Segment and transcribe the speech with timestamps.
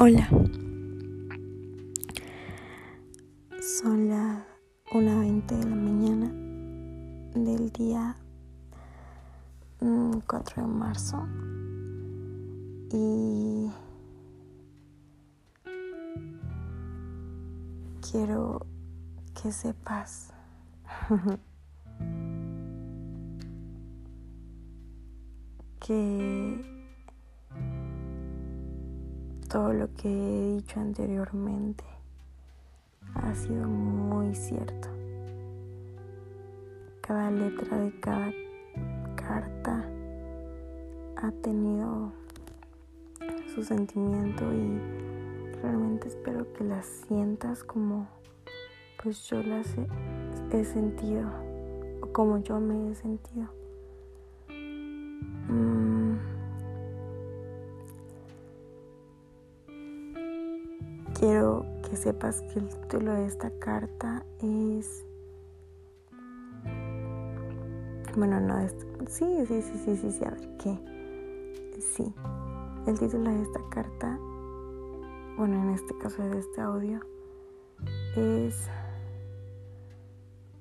[0.00, 0.28] Hola.
[3.60, 4.44] Son las
[4.92, 6.30] 1.20 de la mañana
[7.34, 8.16] del día
[9.80, 10.24] 4 mm,
[10.60, 11.26] de marzo
[12.92, 13.72] y
[18.08, 18.64] quiero
[19.42, 20.32] que sepas
[25.80, 26.77] que
[29.48, 31.84] todo lo que he dicho anteriormente
[33.14, 34.88] ha sido muy cierto.
[37.00, 38.30] Cada letra de cada
[39.16, 39.88] carta
[41.16, 42.12] ha tenido
[43.54, 44.78] su sentimiento y
[45.62, 48.06] realmente espero que las sientas como
[49.02, 49.66] pues yo las
[50.52, 51.30] he, sentido
[52.02, 53.48] o como yo me he sentido.
[55.48, 55.87] Mm,
[61.88, 65.04] que sepas que el título de esta carta es...
[68.16, 68.74] Bueno, no, es...
[69.08, 70.78] sí, sí, sí, sí, sí, sí, a ver, ¿qué?
[71.80, 72.14] Sí,
[72.86, 74.18] el título de esta carta,
[75.36, 77.00] bueno, en este caso de este audio,
[78.16, 78.68] es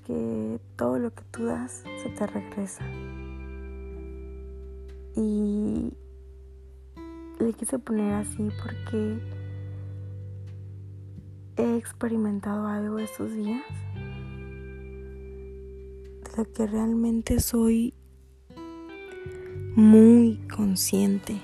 [0.06, 2.86] que todo lo que tú das se te regresa.
[5.16, 5.92] Y
[7.40, 9.37] le quise poner así porque
[11.58, 13.64] he experimentado algo estos días
[16.24, 17.94] de lo que realmente soy
[19.76, 21.40] muy consciente.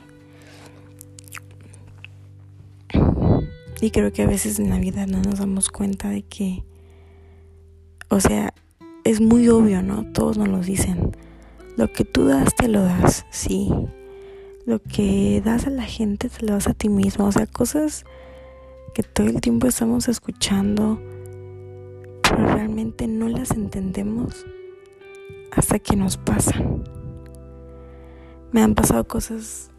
[3.82, 6.64] Y creo que a veces en la vida no nos damos cuenta de que,
[8.10, 8.54] o sea,
[9.04, 10.06] es muy obvio, ¿no?
[10.14, 11.12] Todos nos lo dicen.
[11.76, 13.70] Lo que tú das, te lo das, sí.
[14.66, 17.26] Lo que das a la gente, te lo das a ti mismo.
[17.26, 18.06] O sea, cosas
[18.94, 21.02] que todo el tiempo estamos escuchando,
[22.22, 24.46] pero realmente no las entendemos
[25.52, 26.84] hasta que nos pasan.
[28.52, 29.72] Me han pasado cosas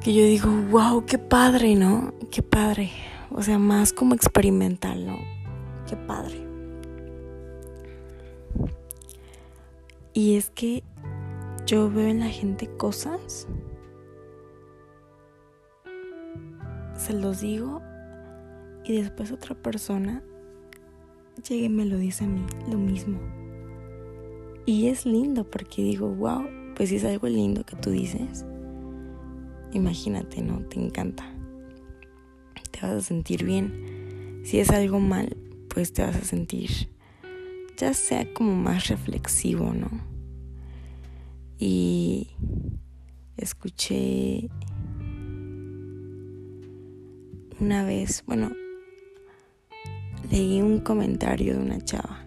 [0.00, 2.12] que yo digo, wow, qué padre, ¿no?
[2.32, 2.90] Qué padre.
[3.30, 5.18] O sea, más como experimental, ¿no?
[5.88, 6.44] Qué padre.
[10.12, 10.82] Y es que
[11.66, 13.46] yo veo en la gente cosas
[16.96, 17.82] se los digo
[18.84, 20.22] y después otra persona
[21.48, 23.18] llega y me lo dice a mí, lo mismo.
[24.66, 28.44] Y es lindo porque digo, wow, pues si es algo lindo que tú dices,
[29.72, 30.60] imagínate, ¿no?
[30.66, 31.24] Te encanta.
[32.70, 34.42] Te vas a sentir bien.
[34.44, 35.36] Si es algo mal,
[35.68, 36.92] pues te vas a sentir
[37.76, 39.90] ya sea como más reflexivo, ¿no?
[41.58, 42.28] Y
[43.36, 44.48] escuché
[47.62, 48.50] una vez, bueno,
[50.28, 52.26] leí un comentario de una chava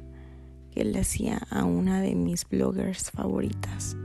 [0.72, 3.98] que le hacía a una de mis bloggers favoritas,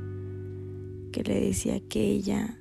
[1.12, 2.58] que le decía que ella,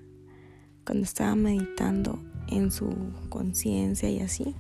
[0.85, 2.96] cuando estaba meditando en su
[3.29, 4.53] conciencia y así,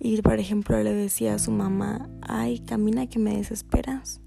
[0.00, 4.22] y por ejemplo le decía a su mamá, ay, camina que me desesperas.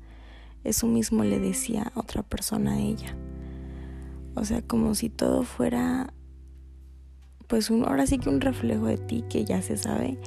[0.64, 3.18] Eso mismo le decía otra persona a ella.
[4.36, 6.14] O sea, como si todo fuera
[7.52, 10.18] pues ahora sí que un reflejo de ti que ya se sabe,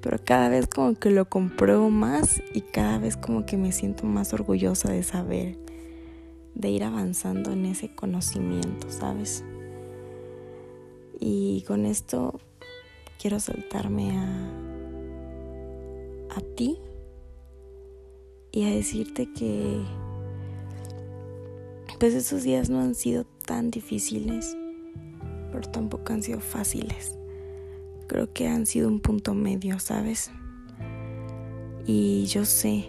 [0.00, 4.06] pero cada vez como que lo compruebo más y cada vez como que me siento
[4.06, 5.58] más orgullosa de saber,
[6.54, 9.42] de ir avanzando en ese conocimiento, ¿sabes?
[11.18, 12.38] Y con esto
[13.20, 14.50] quiero saltarme a,
[16.36, 16.78] a ti
[18.52, 19.82] y a decirte que
[21.98, 24.56] pues esos días no han sido tan difíciles
[25.52, 27.16] pero tampoco han sido fáciles.
[28.08, 30.32] Creo que han sido un punto medio, ¿sabes?
[31.86, 32.88] Y yo sé,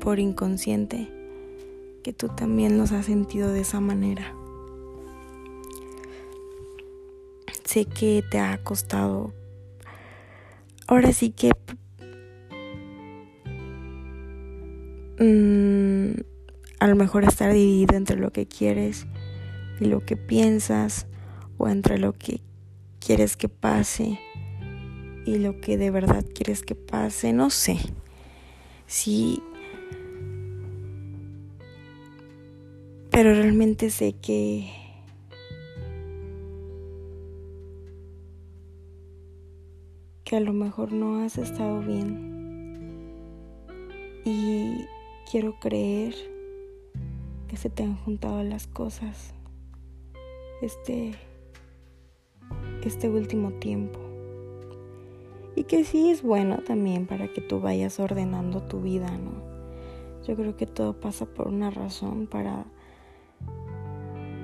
[0.00, 1.08] por inconsciente,
[2.02, 4.34] que tú también los has sentido de esa manera.
[7.64, 9.32] Sé que te ha costado.
[10.86, 11.52] Ahora sí que...
[15.18, 16.20] Mm,
[16.80, 19.06] a lo mejor estar dividido entre lo que quieres
[19.80, 21.06] y lo que piensas
[21.68, 22.40] entre lo que
[23.00, 24.18] quieres que pase
[25.24, 27.78] y lo que de verdad quieres que pase, no sé.
[28.86, 29.42] Sí.
[33.10, 34.70] Pero realmente sé que
[40.24, 42.32] que a lo mejor no has estado bien.
[44.24, 44.86] Y
[45.30, 46.14] quiero creer
[47.48, 49.34] que se te han juntado las cosas.
[50.62, 51.12] Este
[52.82, 53.98] este último tiempo.
[55.54, 59.32] Y que sí es bueno también para que tú vayas ordenando tu vida, ¿no?
[60.26, 62.64] Yo creo que todo pasa por una razón para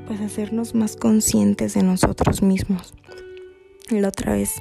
[0.07, 2.95] pues hacernos más conscientes de nosotros mismos.
[3.91, 4.55] La otra vez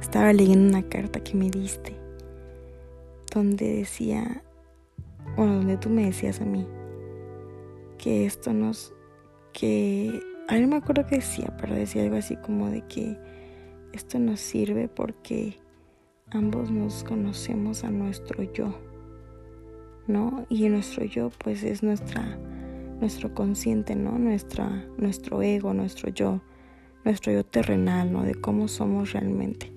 [0.00, 2.04] estaba leyendo una carta que me diste
[3.34, 4.42] donde decía,
[5.36, 6.66] bueno, donde tú me decías a mí
[7.98, 8.92] que esto nos,
[9.52, 13.16] que, a mí me acuerdo que decía, pero decía algo así como de que
[13.92, 15.58] esto nos sirve porque
[16.30, 18.78] ambos nos conocemos a nuestro yo,
[20.06, 20.46] ¿no?
[20.50, 22.38] Y nuestro yo pues es nuestra,
[23.00, 24.18] nuestro consciente, ¿no?
[24.18, 26.42] Nuestra, nuestro ego, nuestro yo,
[27.04, 28.22] nuestro yo terrenal, ¿no?
[28.22, 29.72] De cómo somos realmente.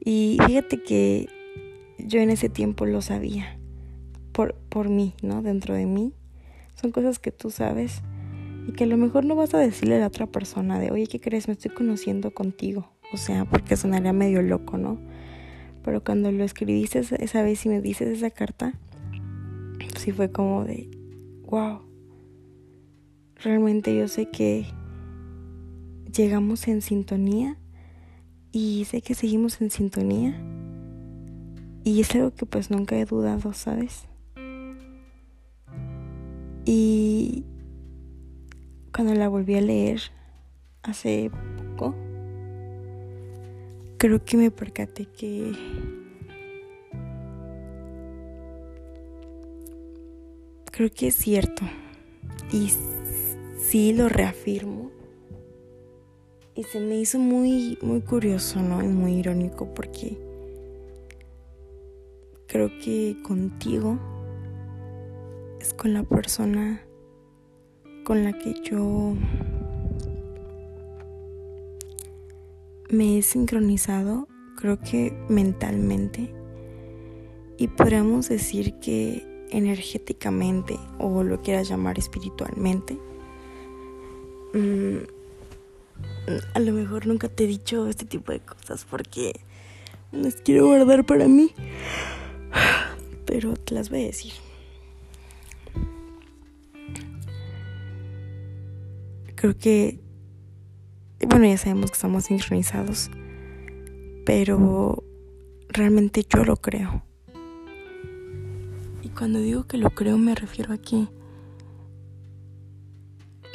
[0.00, 1.28] Y fíjate que
[1.98, 3.58] yo en ese tiempo lo sabía,
[4.32, 5.42] por, por mí, ¿no?
[5.42, 6.12] Dentro de mí.
[6.74, 8.02] Son cosas que tú sabes
[8.66, 11.06] y que a lo mejor no vas a decirle a la otra persona de, oye,
[11.06, 11.48] ¿qué crees?
[11.48, 12.90] Me estoy conociendo contigo.
[13.12, 14.98] O sea, porque sonaría medio loco, ¿no?
[15.82, 18.74] Pero cuando lo escribiste esa vez y me dices esa carta,
[19.98, 20.90] sí fue como de,
[21.46, 21.80] wow.
[23.36, 24.66] Realmente yo sé que
[26.10, 27.58] llegamos en sintonía
[28.50, 30.40] y sé que seguimos en sintonía.
[31.84, 34.06] Y es algo que pues nunca he dudado, ¿sabes?
[36.64, 37.44] Y
[38.94, 40.00] cuando la volví a leer
[40.84, 41.28] hace
[41.76, 41.96] poco,
[43.98, 45.52] creo que me percaté que
[50.70, 51.64] creo que es cierto
[52.52, 52.70] y
[53.58, 54.92] sí lo reafirmo.
[56.54, 60.16] Y se me hizo muy muy curioso no y muy irónico porque
[62.46, 63.98] creo que contigo
[65.60, 66.80] es con la persona
[68.04, 69.16] con la que yo
[72.90, 76.32] me he sincronizado, creo que mentalmente,
[77.56, 82.98] y podríamos decir que energéticamente, o lo quieras llamar espiritualmente.
[84.52, 84.98] Mm,
[86.54, 89.40] a lo mejor nunca te he dicho este tipo de cosas porque
[90.12, 91.52] las quiero guardar para mí,
[93.24, 94.32] pero te las voy a decir.
[99.44, 100.00] Creo que,
[101.28, 103.10] bueno, ya sabemos que estamos sincronizados,
[104.24, 105.04] pero
[105.68, 107.02] realmente yo lo creo.
[109.02, 111.08] Y cuando digo que lo creo me refiero a que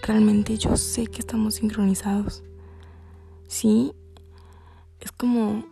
[0.04, 2.44] realmente yo sé que estamos sincronizados.
[3.48, 3.92] Sí,
[5.00, 5.66] es como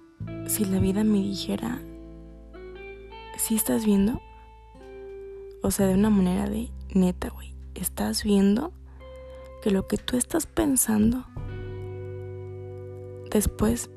[0.47, 1.79] si la vida me dijera,
[3.37, 4.19] ¿sí estás viendo?
[5.61, 8.73] O sea, de una manera de neta, güey, ¿estás viendo?
[9.61, 11.25] Que lo que tú estás pensando
[13.29, 13.89] después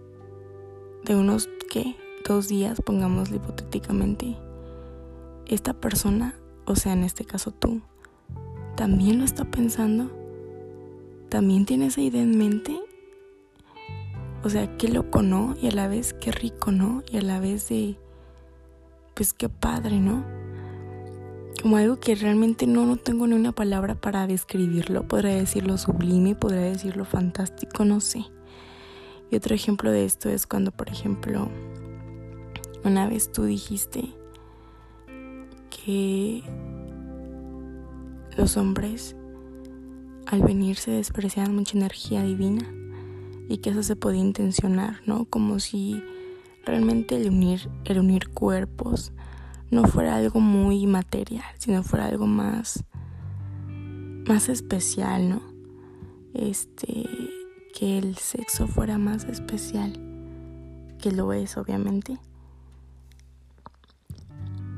[1.04, 1.96] de unos, ¿qué?
[2.26, 4.36] Dos días, pongámoslo hipotéticamente,
[5.46, 6.34] esta persona,
[6.66, 7.80] o sea, en este caso tú,
[8.76, 10.10] también lo está pensando,
[11.28, 12.80] también tiene esa idea en mente.
[14.42, 15.54] O sea, qué loco, ¿no?
[15.60, 17.02] Y a la vez qué rico, ¿no?
[17.10, 17.98] Y a la vez de,
[19.14, 20.24] pues qué padre, ¿no?
[21.60, 25.06] Como algo que realmente no, no tengo ni una palabra para describirlo.
[25.06, 28.24] Podría decirlo sublime, podría decirlo fantástico, no sé.
[29.30, 31.48] Y otro ejemplo de esto es cuando, por ejemplo,
[32.84, 34.08] una vez tú dijiste
[35.68, 36.42] que
[38.36, 39.14] los hombres
[40.26, 42.66] al venir se despreciaban mucha energía divina
[43.48, 45.26] y que eso se podía intencionar, ¿no?
[45.26, 46.02] Como si
[46.64, 49.12] realmente el unir, el unir cuerpos,
[49.70, 52.84] no fuera algo muy material, sino fuera algo más
[54.26, 55.42] más especial, ¿no?
[56.34, 57.06] Este
[57.74, 59.92] que el sexo fuera más especial,
[60.98, 62.18] que lo es obviamente.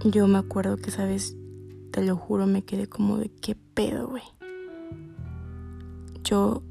[0.04, 1.36] Yo me acuerdo que sabes,
[1.90, 4.24] te lo juro, me quedé como de qué pedo, güey.
[6.24, 6.62] Yo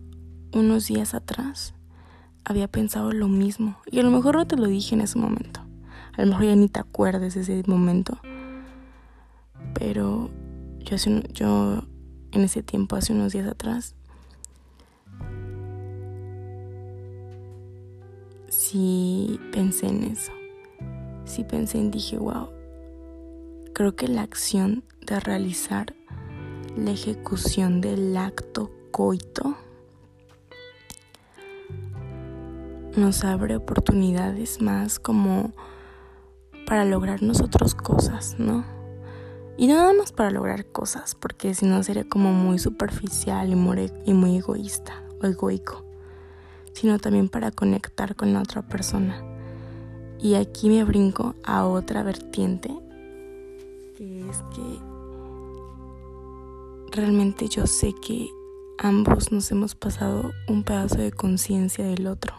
[0.53, 1.73] unos días atrás
[2.43, 5.60] había pensado lo mismo y a lo mejor no te lo dije en ese momento.
[6.17, 8.17] A lo mejor ya ni te acuerdes de ese momento.
[9.73, 10.29] Pero
[10.79, 11.83] yo, hace yo
[12.31, 13.95] en ese tiempo, hace unos días atrás,
[18.49, 20.31] sí pensé en eso.
[21.25, 22.49] Sí pensé en, dije, wow,
[23.73, 25.95] creo que la acción de realizar
[26.75, 29.55] la ejecución del acto coito
[32.95, 35.53] nos abre oportunidades más como
[36.71, 38.63] para lograr nosotros cosas, ¿no?
[39.57, 43.55] Y no nada más para lograr cosas, porque si no sería como muy superficial y
[43.55, 45.83] muy, y muy egoísta o egoico,
[46.71, 49.21] sino también para conectar con la otra persona.
[50.17, 52.69] Y aquí me brinco a otra vertiente,
[53.97, 54.79] que es que
[56.95, 58.29] realmente yo sé que
[58.77, 62.33] ambos nos hemos pasado un pedazo de conciencia del otro.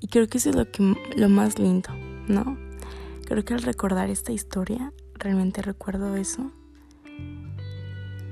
[0.00, 1.90] Y creo que eso es lo, que, lo más lindo,
[2.26, 2.63] ¿no?
[3.26, 6.50] Creo que al recordar esta historia, realmente recuerdo eso.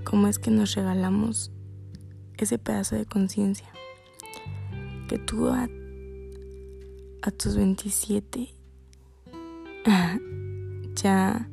[0.05, 1.51] Cómo es que nos regalamos
[2.37, 3.69] ese pedazo de conciencia.
[5.09, 5.69] Que tú a,
[7.39, 8.55] tus 27
[10.95, 11.49] ya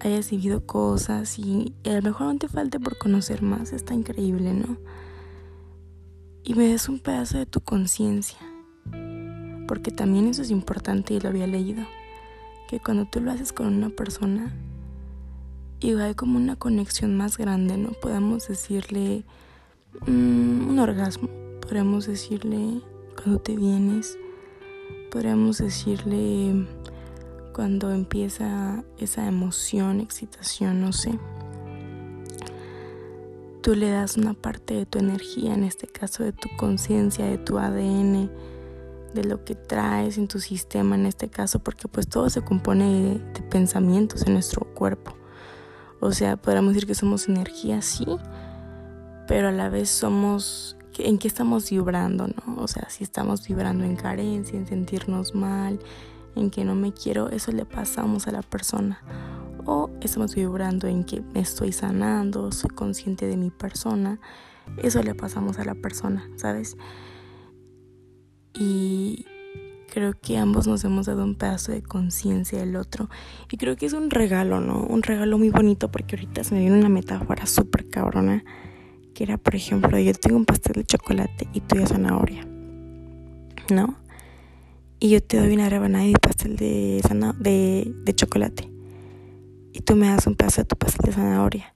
[0.00, 4.54] hayas vivido cosas y, a lo mejor no te falte por conocer más, está increíble,
[4.54, 4.78] ¿no?
[6.44, 8.38] Y me des un pedazo de tu conciencia,
[9.68, 11.84] porque también eso es importante y lo había leído,
[12.72, 14.50] que cuando tú lo haces con una persona,
[15.78, 17.90] y hay como una conexión más grande, ¿no?
[17.90, 19.24] Podemos decirle
[20.06, 21.28] mm, un orgasmo,
[21.60, 22.80] podríamos decirle
[23.14, 24.16] cuando te vienes,
[25.10, 26.66] podríamos decirle
[27.52, 31.18] cuando empieza esa emoción, excitación, no sé.
[33.60, 37.36] Tú le das una parte de tu energía, en este caso de tu conciencia, de
[37.36, 38.30] tu ADN,
[39.14, 43.20] de lo que traes en tu sistema, en este caso, porque pues todo se compone
[43.34, 45.14] de, pensamientos en nuestro cuerpo.
[46.00, 48.06] O sea, podríamos decir que somos energía, sí,
[49.28, 52.62] pero a la vez somos en qué estamos vibrando, ¿no?
[52.62, 55.78] O sea, si estamos vibrando en carencia, en sentirnos mal,
[56.34, 59.02] en que no me quiero, eso le pasamos a la persona.
[59.64, 64.18] O estamos vibrando en que me estoy sanando, soy consciente de mi persona,
[64.78, 66.76] eso le pasamos a la persona, ¿sabes?
[68.54, 69.26] Y
[69.92, 73.08] creo que ambos nos hemos dado un pedazo de conciencia del otro.
[73.50, 74.84] Y creo que es un regalo, ¿no?
[74.84, 78.44] Un regalo muy bonito porque ahorita se me viene una metáfora súper cabrona.
[79.14, 82.46] Que era, por ejemplo, yo tengo un pastel de chocolate y tú ya zanahoria.
[83.70, 84.02] ¿No?
[85.02, 87.02] y yo te doy una rebanada de pastel de,
[87.40, 88.70] de, de chocolate
[89.72, 91.74] y tú me das un pedazo de tu pastel de zanahoria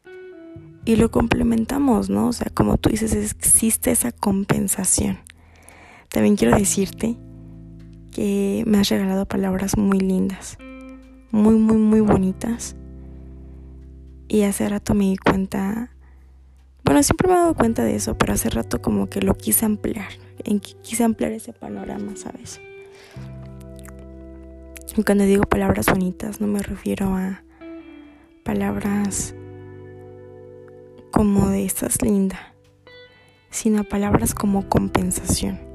[0.85, 2.28] y lo complementamos, ¿no?
[2.28, 5.18] O sea, como tú dices, existe esa compensación.
[6.09, 7.17] También quiero decirte
[8.13, 10.57] que me has regalado palabras muy lindas,
[11.31, 12.77] muy, muy, muy bonitas.
[14.29, 15.91] Y hace rato me di cuenta,
[16.85, 19.67] bueno, siempre me he dado cuenta de eso, pero hace rato como que lo quise
[19.67, 20.09] ampliar,
[20.45, 22.61] en que quise ampliar ese panorama, ¿sabes?
[24.97, 27.43] Y cuando digo palabras bonitas no me refiero a
[28.45, 29.35] palabras
[31.11, 32.55] como de estas linda,
[33.51, 35.66] sino a palabras como compensación.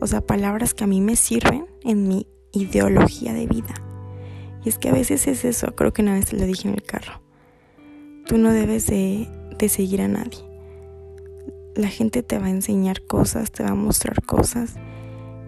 [0.00, 3.74] O sea, palabras que a mí me sirven en mi ideología de vida.
[4.64, 6.74] Y es que a veces es eso, creo que una vez te lo dije en
[6.74, 7.20] el carro.
[8.26, 10.44] Tú no debes de, de seguir a nadie.
[11.74, 14.74] La gente te va a enseñar cosas, te va a mostrar cosas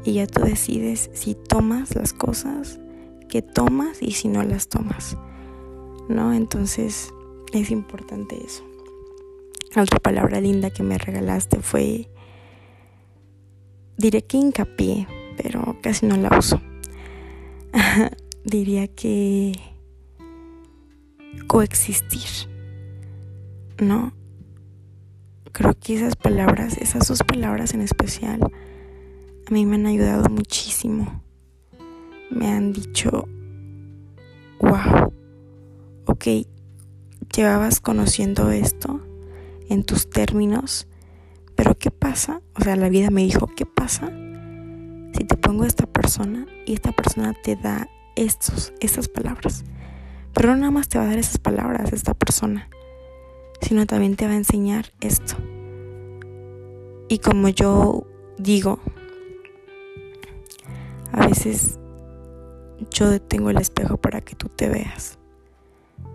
[0.04, 2.78] y ya tú decides si tomas las cosas
[3.28, 5.16] que tomas y si no las tomas.
[6.08, 6.32] ¿No?
[6.32, 7.12] Entonces
[7.52, 8.64] es importante eso.
[9.76, 12.08] Otra palabra linda que me regalaste fue,
[13.98, 16.60] diré que hincapié, pero casi no la uso.
[18.44, 19.52] Diría que
[21.46, 22.48] coexistir,
[23.78, 24.14] ¿no?
[25.52, 28.40] Creo que esas palabras, esas dos palabras en especial,
[29.46, 31.22] a mí me han ayudado muchísimo
[32.30, 33.28] me han dicho,
[34.60, 35.12] wow,
[36.06, 36.26] ok,
[37.34, 39.00] llevabas conociendo esto
[39.68, 40.87] en tus términos,
[41.58, 42.40] pero ¿qué pasa?
[42.54, 44.12] O sea, la vida me dijo, ¿qué pasa
[45.12, 49.64] si te pongo esta persona y esta persona te da estos, estas palabras?
[50.34, 52.70] Pero no nada más te va a dar esas palabras esta persona,
[53.60, 55.34] sino también te va a enseñar esto.
[57.08, 58.06] Y como yo
[58.38, 58.78] digo,
[61.10, 61.80] a veces
[62.92, 65.18] yo detengo el espejo para que tú te veas.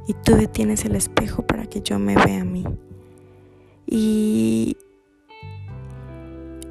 [0.08, 2.64] Y tú detienes el espejo para que yo me vea a mí.
[3.86, 4.78] Y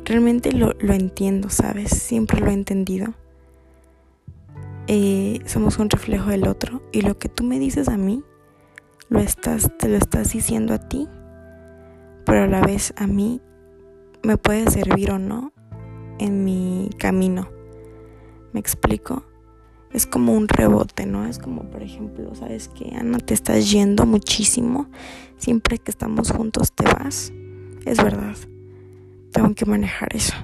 [0.05, 1.91] realmente lo, entiendo, ¿sabes?
[1.91, 3.15] Siempre lo he entendido.
[4.89, 8.23] Eh, somos un reflejo del otro y lo que tú me dices a mí,
[9.09, 11.09] lo estás, te lo estás diciendo a ti,
[12.25, 13.41] pero a la vez a mí
[14.23, 15.53] me puede servir o no
[16.19, 17.49] en mi camino.
[18.53, 19.25] ¿Me explico?
[19.93, 21.27] es como un rebote, ¿no?
[21.27, 24.89] Es como, por ejemplo, sabes que Ana, te estás yendo muchísimo,
[25.37, 27.33] siempre que estamos juntos te vas.
[27.85, 28.37] Es verdad,
[29.33, 30.35] tengo que manejar eso.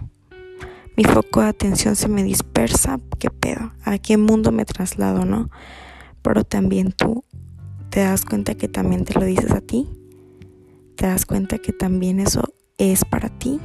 [0.97, 3.73] Mi foco de atención se me dispersa, ¿qué pedo?
[3.85, 5.49] ¿A qué mundo me traslado, no?
[6.23, 7.25] Pero también tú
[7.91, 9.87] te das cuenta que también te lo dices a ti.
[10.97, 12.43] Te das cuenta que también eso
[12.79, 13.61] es para ti.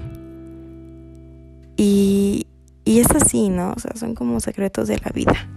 [1.75, 2.45] Y,
[2.85, 3.73] y es así, ¿no?
[3.75, 5.49] O sea, son como secretos de la vida.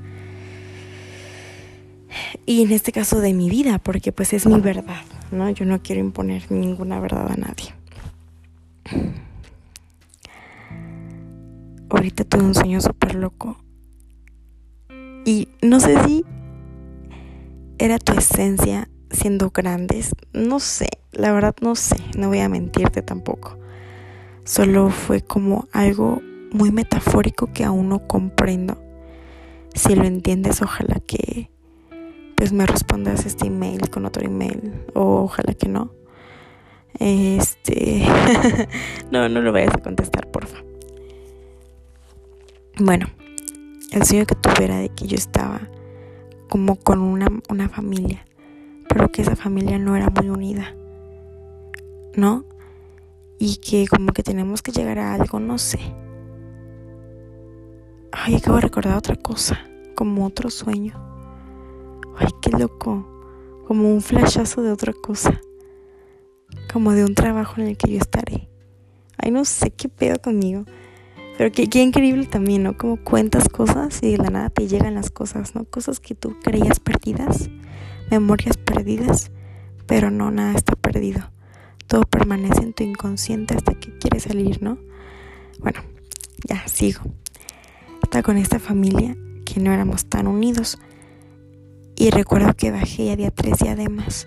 [2.46, 5.50] Y en este caso de mi vida, porque pues es mi verdad, ¿no?
[5.50, 7.74] Yo no quiero imponer ninguna verdad a nadie.
[11.88, 13.58] Ahorita tuve un sueño súper loco.
[15.24, 16.24] Y no sé si
[17.78, 20.14] era tu esencia siendo grandes.
[20.32, 23.58] No sé, la verdad no sé, no voy a mentirte tampoco.
[24.44, 28.80] Solo fue como algo muy metafórico que aún no comprendo.
[29.74, 31.50] Si lo entiendes, ojalá que
[32.36, 35.92] pues me respondas este email con otro email o ojalá que no.
[36.98, 38.06] Este
[39.10, 40.58] no, no lo vayas a contestar, porfa.
[42.78, 43.06] Bueno,
[43.90, 45.62] el sueño que tuve era de que yo estaba
[46.50, 48.26] como con una, una familia,
[48.86, 50.74] pero que esa familia no era muy unida,
[52.14, 52.44] ¿no?
[53.38, 55.78] Y que como que tenemos que llegar a algo, no sé.
[58.12, 59.58] Ay, acabo de recordar otra cosa,
[59.94, 61.02] como otro sueño.
[62.18, 63.08] Ay, qué loco,
[63.66, 65.40] como un flashazo de otra cosa,
[66.70, 68.50] como de un trabajo en el que yo estaré.
[69.16, 70.66] Ay, no sé qué pedo conmigo.
[71.36, 72.78] Pero qué, qué, increíble también, ¿no?
[72.78, 75.64] Como cuentas cosas y de la nada te llegan las cosas, ¿no?
[75.64, 77.50] Cosas que tú creías perdidas,
[78.10, 79.30] memorias perdidas,
[79.86, 81.30] pero no, nada está perdido.
[81.86, 84.78] Todo permanece en tu inconsciente hasta que quieres salir, ¿no?
[85.58, 85.80] Bueno,
[86.48, 87.02] ya sigo.
[88.02, 89.14] Estaba con esta familia
[89.44, 90.78] que no éramos tan unidos.
[91.96, 94.26] Y recuerdo que bajé y había tres diademas.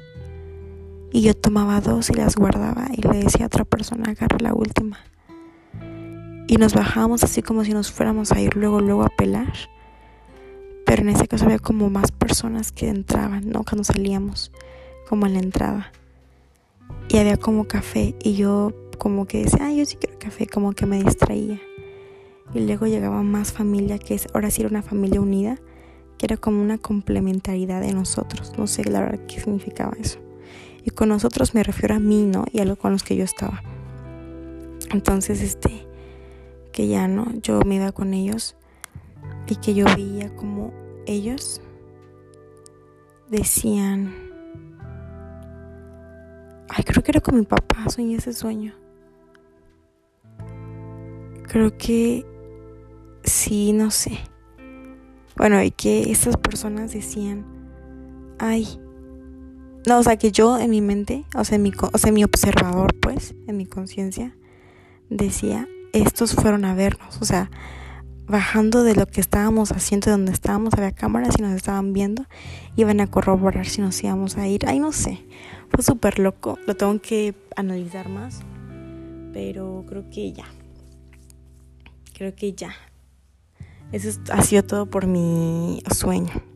[1.12, 4.54] Y yo tomaba dos y las guardaba y le decía a otra persona, agarra la
[4.54, 5.00] última
[6.50, 9.54] y nos bajábamos así como si nos fuéramos a ir luego, luego a pelar.
[10.84, 13.64] Pero en ese caso había como más personas que entraban, ¿no?
[13.64, 14.52] Cuando salíamos,
[15.08, 15.92] como en la entrada.
[17.08, 20.74] Y había como café y yo como que decía, ay, yo sí quiero café, como
[20.74, 21.62] que me distraía.
[22.56, 25.60] Y luego llegaba más familia, que es, ahora sí era una familia unida,
[26.18, 28.54] que era como una complementariedad de nosotros.
[28.58, 30.18] No sé la verdad qué significaba eso.
[30.84, 32.46] Y con nosotros me refiero a mí, ¿no?
[32.52, 33.62] Y a los con los que yo estaba.
[34.92, 35.89] Entonces, este,
[36.72, 38.56] que ya no, yo me iba con ellos
[39.48, 40.72] y que yo veía como
[41.06, 41.62] ellos
[43.30, 44.14] decían,
[46.70, 48.74] ay, creo que era con mi papá, soñé ese sueño.
[51.48, 52.26] Creo que
[53.24, 54.20] sí, no sé.
[55.36, 57.46] Bueno, y que estas personas decían,
[58.38, 58.80] ay,
[59.88, 62.94] no, o sea, que yo en mi mente, o sea, mi, o sea, mi observador,
[63.00, 64.36] pues, en mi conciencia,
[65.10, 67.50] decía, estos fueron a vernos, o sea,
[68.28, 72.26] bajando de lo que estábamos haciendo, de donde estábamos, había cámaras y nos estaban viendo,
[72.76, 74.68] iban a corroborar si nos íbamos a ir.
[74.68, 75.26] Ay, no sé,
[75.70, 78.42] fue súper loco, lo tengo que analizar más,
[79.34, 80.46] pero creo que ya,
[82.14, 82.72] creo que ya.
[83.92, 86.49] Eso ha sido todo por mi sueño.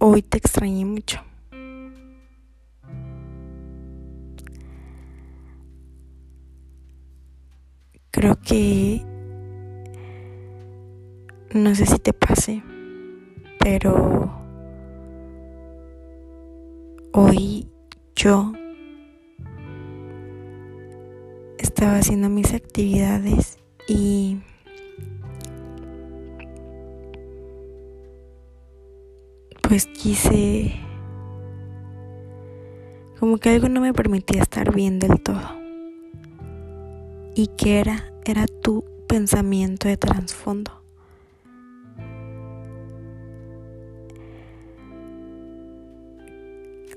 [0.00, 1.20] Hoy te extrañé mucho.
[8.12, 9.02] Creo que
[11.52, 12.62] no sé si te pase,
[13.58, 14.30] pero
[17.12, 17.68] hoy
[18.14, 18.52] yo
[21.58, 23.58] estaba haciendo mis actividades
[23.88, 24.38] y
[29.68, 30.80] pues quise
[33.20, 35.42] como que algo no me permitía estar bien del todo.
[37.34, 38.10] ¿Y que era?
[38.24, 40.82] Era tu pensamiento de trasfondo.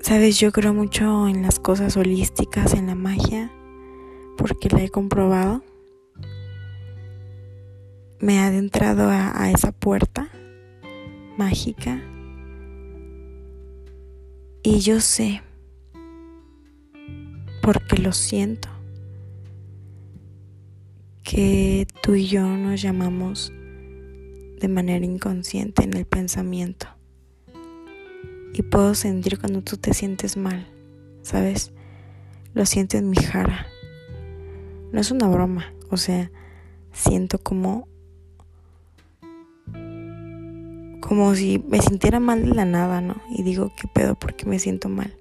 [0.00, 3.52] Sabes, yo creo mucho en las cosas holísticas, en la magia,
[4.38, 5.62] porque la he comprobado.
[8.18, 10.28] Me he adentrado a esa puerta
[11.36, 12.02] mágica
[14.62, 15.42] y yo sé,
[17.62, 18.68] porque lo siento,
[21.24, 23.52] que tú y yo nos llamamos
[24.60, 26.86] de manera inconsciente en el pensamiento.
[28.54, 30.68] Y puedo sentir cuando tú te sientes mal,
[31.22, 31.72] ¿sabes?
[32.54, 33.66] Lo siento en mi jara.
[34.92, 36.30] No es una broma, o sea,
[36.92, 37.88] siento como
[41.02, 43.16] como si me sintiera mal de la nada, ¿no?
[43.28, 44.14] Y digo, ¿qué pedo?
[44.14, 45.14] ¿Por qué me siento mal?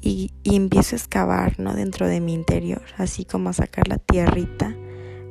[0.00, 1.74] Y, y empiezo a excavar, ¿no?
[1.74, 4.74] Dentro de mi interior, así como a sacar la tierrita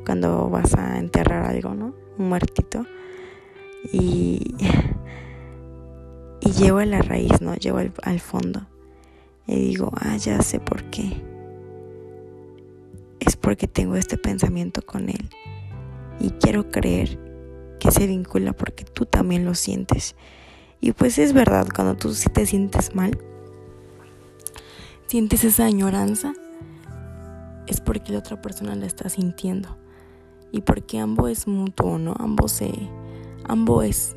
[0.05, 1.95] cuando vas a enterrar algo, ¿no?
[2.17, 2.85] Un muertito.
[3.91, 4.53] Y,
[6.41, 7.55] y llego a la raíz, ¿no?
[7.55, 8.67] Llego al, al fondo.
[9.47, 11.23] Y digo, ah, ya sé por qué.
[13.21, 15.29] Es porque tengo este pensamiento con él.
[16.19, 17.24] Y quiero creer
[17.85, 20.15] que se vincula porque tú también lo sientes.
[20.81, 23.17] Y pues es verdad, cuando tú te sientes mal,
[25.05, 26.33] sientes esa añoranza,
[27.67, 29.77] es porque la otra persona la está sintiendo.
[30.51, 32.15] Y porque ambos es mutuo, ¿no?
[32.17, 32.71] Ambos se.
[33.43, 34.15] Ambos es.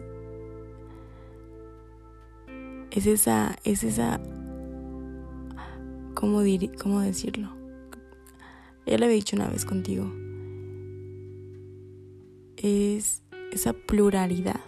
[2.90, 3.56] Es esa.
[3.64, 4.18] Es esa.
[6.14, 6.42] ¿Cómo,
[6.80, 7.50] cómo decirlo?
[8.86, 10.10] Ya lo había dicho una vez contigo.
[12.56, 14.60] Es esa pluralidad.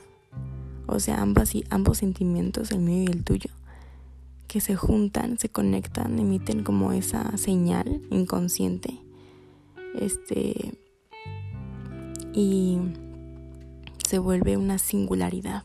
[0.86, 3.50] O sea, ambas y ambos sentimientos, el mío y el tuyo,
[4.48, 8.98] que se juntan, se conectan, emiten como esa señal inconsciente.
[9.94, 10.74] Este
[12.32, 12.78] y
[14.06, 15.64] se vuelve una singularidad.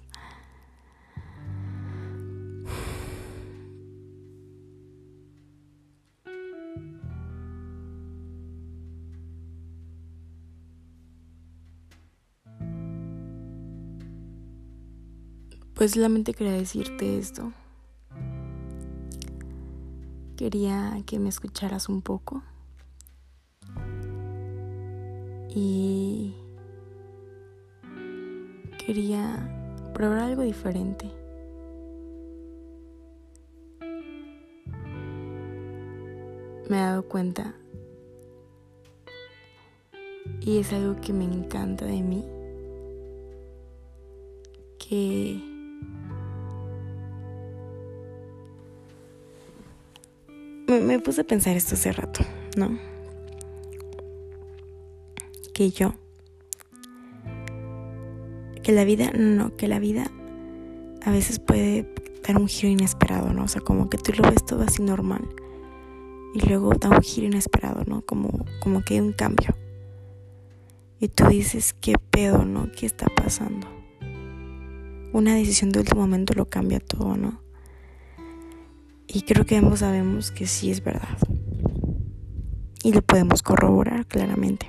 [15.75, 17.51] Pues solamente quería decirte esto.
[20.37, 22.43] Quería que me escucharas un poco.
[25.53, 26.33] Y
[28.85, 31.11] quería probar algo diferente.
[36.69, 37.53] Me he dado cuenta
[40.39, 42.25] y es algo que me encanta de mí
[44.79, 45.54] que
[50.67, 52.25] me, puse a pensar esto hace rato,
[52.57, 52.77] ¿no?
[55.53, 55.93] Que yo,
[58.63, 60.11] que la vida, no, que la vida
[61.03, 61.87] a veces puede
[62.27, 63.43] dar un giro inesperado, ¿no?
[63.43, 65.21] O sea, como que tú lo ves todo así normal
[66.33, 68.01] y luego da un giro inesperado, ¿no?
[68.01, 69.55] Como, como que hay un cambio.
[70.99, 72.71] Y tú dices, ¿qué pedo, no?
[72.71, 73.67] ¿Qué está pasando?
[75.13, 77.44] Una decisión de último momento lo cambia todo, ¿no?
[79.07, 81.17] Y creo que ambos sabemos que sí es verdad.
[82.83, 84.67] Y lo podemos corroborar claramente.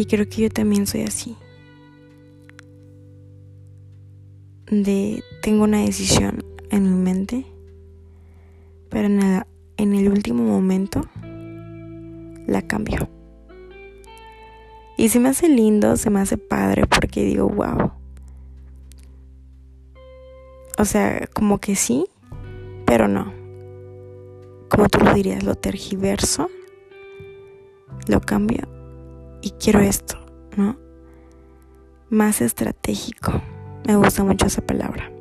[0.00, 1.36] Y creo que yo también soy así.
[4.70, 7.44] De tengo una decisión en mi mente,
[8.88, 9.42] pero en el,
[9.76, 11.02] en el último momento
[12.46, 13.08] la cambio.
[14.96, 17.92] Y se me hace lindo, se me hace padre porque digo, wow,
[20.80, 22.06] o sea, como que sí,
[22.86, 23.34] pero no.
[24.70, 26.48] Como tú lo dirías, lo tergiverso,
[28.08, 28.66] lo cambio
[29.42, 30.16] y quiero esto,
[30.56, 30.78] ¿no?
[32.08, 33.42] Más estratégico.
[33.86, 35.12] Me gusta mucho esa palabra.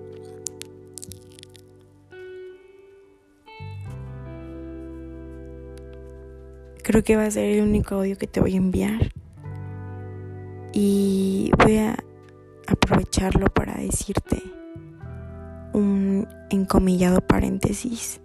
[6.84, 9.12] Creo que va a ser el único audio que te voy a enviar.
[10.72, 11.98] Y voy a
[12.66, 14.42] aprovecharlo para decirte
[15.74, 18.22] un encomillado paréntesis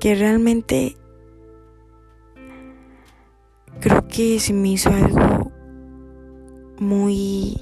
[0.00, 0.96] que realmente
[3.80, 5.50] creo que se me hizo algo
[6.78, 7.60] muy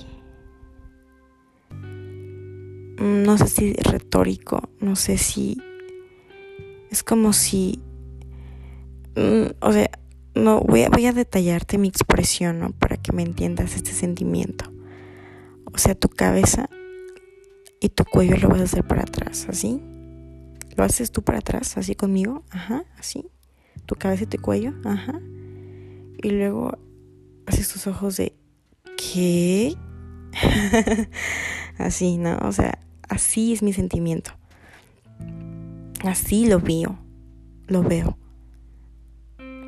[2.99, 5.61] no sé si retórico, no sé si
[6.91, 7.81] es como si
[9.17, 9.91] mm, o sea,
[10.35, 12.71] no voy a, voy a detallarte mi expresión, ¿no?
[12.73, 14.74] Para que me entiendas este sentimiento.
[15.75, 16.71] O sea, tu cabeza
[17.81, 19.83] y tu cuello lo vas a hacer para atrás, así.
[20.77, 23.27] Lo haces tú para atrás, así conmigo, ajá, así.
[23.85, 25.21] Tu cabeza y tu cuello, ajá.
[26.23, 26.79] Y luego
[27.47, 28.35] haces tus ojos de
[28.97, 29.77] ¿qué?
[31.79, 32.39] así, ¿no?
[32.39, 34.31] O sea, así es mi sentimiento.
[36.05, 36.99] Así lo veo.
[37.67, 38.17] Lo veo.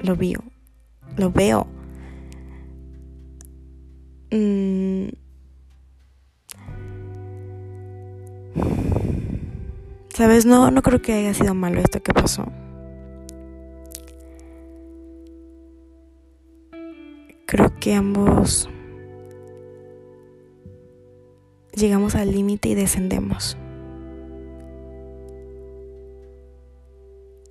[0.02, 0.44] Lo veo.
[1.16, 1.66] Lo veo.
[4.30, 5.08] Mm,
[10.16, 12.46] Sabes, no, no creo que haya sido malo esto que pasó.
[17.44, 18.70] Creo que ambos
[21.74, 23.58] llegamos al límite y descendemos.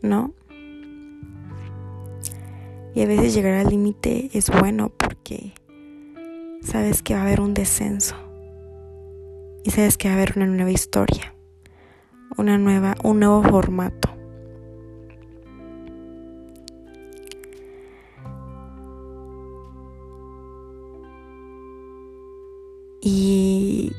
[0.02, 0.34] ¿No?
[2.96, 5.54] Y a veces llegar al límite es bueno porque
[6.64, 8.16] sabes que va a haber un descenso
[9.64, 11.35] y sabes que va a haber una nueva historia
[12.38, 14.10] una nueva, un nuevo formato.
[23.02, 23.92] Y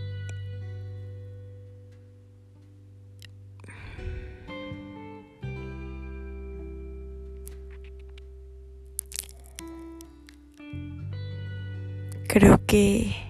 [12.26, 13.25] creo que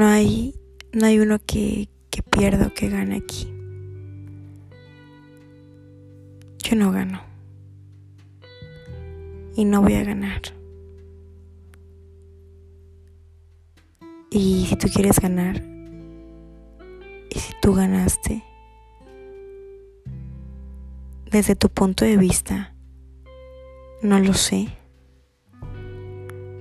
[0.00, 0.54] no hay
[0.94, 3.52] no hay uno que, que pierda o que gane aquí.
[6.60, 7.20] Yo no gano.
[9.56, 10.40] Y no voy a ganar.
[14.30, 15.62] Y si tú quieres ganar,
[17.28, 18.42] y si tú ganaste,
[21.30, 22.74] desde tu punto de vista,
[24.00, 24.68] no lo sé.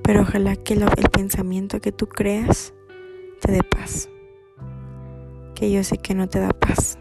[0.03, 2.73] Pero ojalá que el pensamiento que tú creas
[3.39, 4.09] te paz.
[5.55, 6.97] Que yo sé que no te da paz.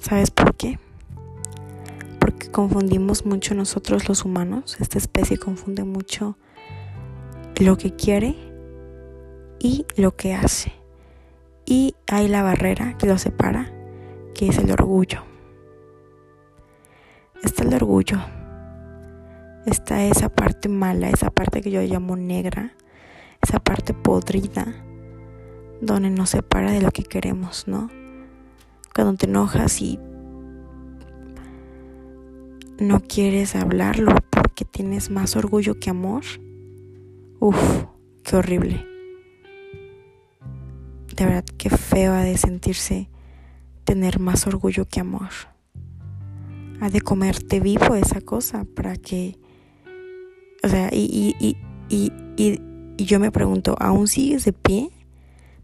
[0.00, 0.78] ¿Sabes por qué?
[2.20, 4.76] Porque confundimos mucho nosotros los humanos.
[4.80, 6.36] Esta especie confunde mucho
[7.56, 8.36] lo que quiere
[9.58, 10.72] y lo que hace.
[11.64, 13.72] Y hay la barrera que lo separa,
[14.34, 15.22] que es el orgullo.
[17.42, 18.18] Está el orgullo.
[19.66, 22.74] Está esa parte mala, esa parte que yo llamo negra,
[23.42, 24.66] esa parte podrida,
[25.80, 27.90] donde nos separa de lo que queremos, ¿no?
[28.94, 29.98] Cuando te enojas y
[32.78, 36.22] no quieres hablarlo porque tienes más orgullo que amor.
[37.40, 37.84] Uf,
[38.24, 38.86] qué horrible.
[41.16, 43.10] De verdad, qué feo ha de sentirse
[43.84, 45.30] tener más orgullo que amor.
[46.80, 49.38] Ha de comerte vivo esa cosa para que...
[50.62, 51.56] O sea, y, y,
[51.88, 52.60] y, y,
[52.98, 54.90] y yo me pregunto, ¿aún sigues de pie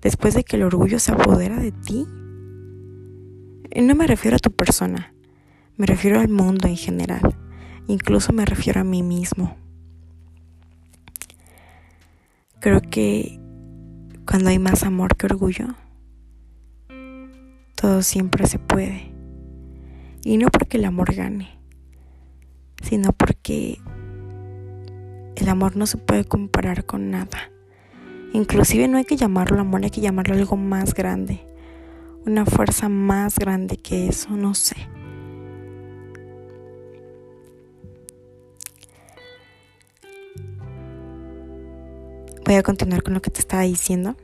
[0.01, 2.07] después de que el orgullo se apodera de ti?
[3.77, 5.13] No me refiero a tu persona,
[5.77, 7.37] me refiero al mundo en general.
[7.89, 9.57] Incluso me refiero a mí mismo.
[12.61, 13.41] Creo que
[14.27, 15.75] cuando hay más amor que orgullo,
[17.75, 19.13] todo siempre se puede.
[20.23, 21.59] Y no porque el amor gane,
[22.81, 23.81] sino porque
[25.37, 27.51] el amor no se puede comparar con nada.
[28.33, 31.41] Inclusive no hay que llamarlo amor, hay que llamarlo algo más grande.
[32.27, 34.77] Una fuerza más grande que eso, no sé.
[42.45, 44.17] voy a continuar con lo que te estaba diciendo,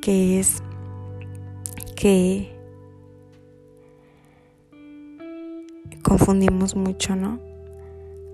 [0.00, 0.62] que es
[1.96, 2.56] que
[6.02, 7.47] confundimos mucho, ¿no?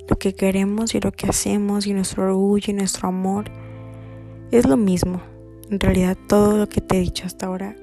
[0.08, 3.50] Lo que queremos y lo que hacemos y nuestro orgullo y nuestro amor
[4.50, 5.22] es lo mismo.
[5.70, 7.74] En realidad todo lo que te he dicho hasta ahora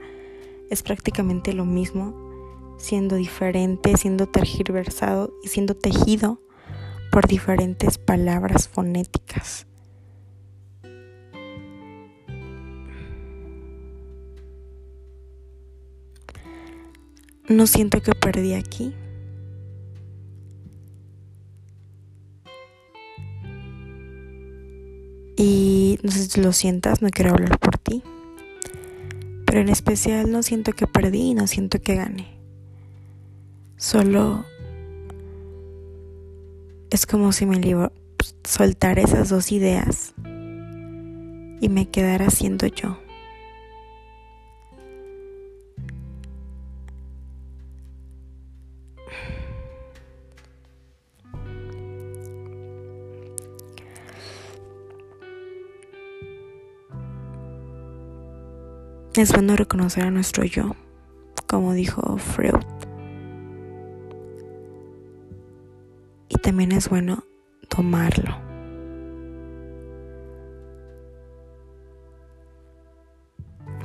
[0.70, 2.14] es prácticamente lo mismo,
[2.78, 6.40] siendo diferente, siendo tergiversado y siendo tejido
[7.12, 9.68] por diferentes palabras fonéticas.
[17.50, 18.94] No siento que perdí aquí.
[26.04, 28.02] No sé si lo sientas, no quiero hablar por ti.
[29.46, 32.28] Pero en especial no siento que perdí y no siento que gane.
[33.78, 34.46] Solo
[36.90, 37.92] es como si me libro,
[38.44, 40.14] soltara esas dos ideas
[41.60, 42.98] y me quedara siendo yo.
[59.14, 60.74] Es bueno reconocer a nuestro yo,
[61.46, 62.64] como dijo Freud.
[66.30, 67.26] Y también es bueno
[67.68, 68.38] tomarlo.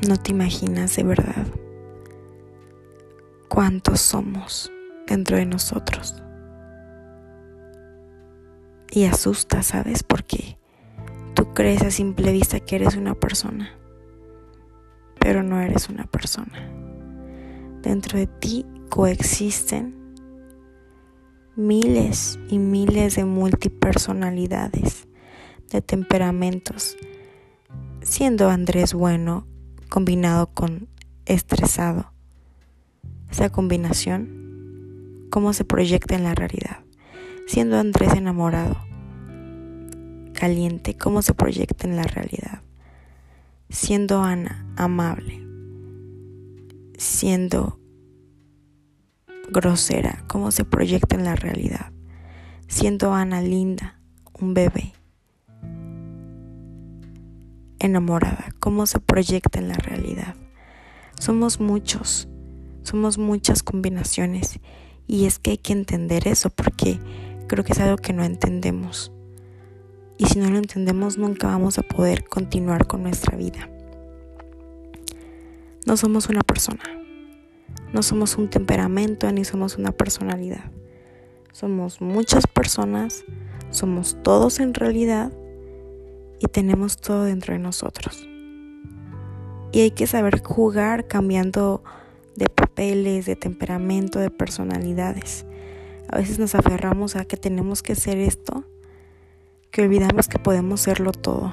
[0.07, 1.47] No te imaginas de verdad
[3.49, 4.71] cuántos somos
[5.09, 6.23] dentro de nosotros.
[8.93, 10.05] Y asusta, ¿sabes?
[10.05, 10.57] Porque
[11.35, 13.77] tú crees a simple vista que eres una persona
[15.27, 16.71] pero no eres una persona.
[17.83, 20.15] Dentro de ti coexisten
[21.57, 25.09] miles y miles de multipersonalidades,
[25.73, 26.97] de temperamentos,
[28.03, 29.49] siendo Andrés bueno
[29.89, 30.87] combinado con
[31.25, 32.13] estresado.
[33.29, 36.85] Esa combinación, cómo se proyecta en la realidad.
[37.49, 38.77] Siendo Andrés enamorado,
[40.35, 42.63] caliente, cómo se proyecta en la realidad
[43.77, 45.47] siendo Ana amable,
[46.97, 47.79] siendo
[49.51, 51.93] grosera, cómo se proyecta en la realidad,
[52.69, 54.01] siendo Ana linda,
[54.41, 54.95] un bebé,
[57.79, 60.35] enamorada, cómo se proyecta en la realidad.
[61.21, 62.29] Somos muchos,
[62.83, 64.59] somos muchas combinaciones
[65.07, 66.99] y es que hay que entender eso porque
[67.47, 69.13] creo que es algo que no entendemos.
[70.19, 73.69] Y si no lo entendemos nunca vamos a poder continuar con nuestra vida.
[75.85, 76.83] No somos una persona,
[77.93, 80.71] no somos un temperamento ni somos una personalidad.
[81.53, 83.25] Somos muchas personas,
[83.71, 85.33] somos todos en realidad
[86.39, 88.29] y tenemos todo dentro de nosotros.
[89.73, 91.83] Y hay que saber jugar cambiando
[92.35, 95.47] de papeles, de temperamento, de personalidades.
[96.09, 98.65] A veces nos aferramos a que tenemos que ser esto,
[99.77, 101.53] que olvidamos que podemos serlo todo.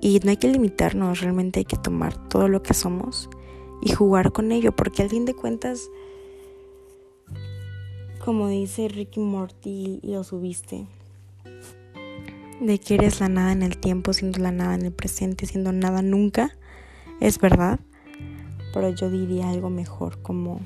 [0.00, 3.30] Y no hay que limitarnos, realmente hay que tomar todo lo que somos
[3.80, 5.88] y jugar con ello, porque al fin de cuentas,
[8.24, 10.88] como dice Ricky Morty lo subiste,
[12.60, 15.70] de que eres la nada en el tiempo, siendo la nada en el presente, siendo
[15.70, 16.56] nada nunca,
[17.20, 17.78] es verdad,
[18.74, 20.58] pero yo diría algo mejor, como,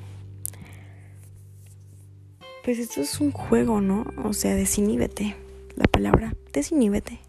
[2.67, 4.05] pues esto es un juego, ¿no?
[4.25, 5.37] O sea, desiníbete,
[5.77, 7.21] la palabra, desiníbete.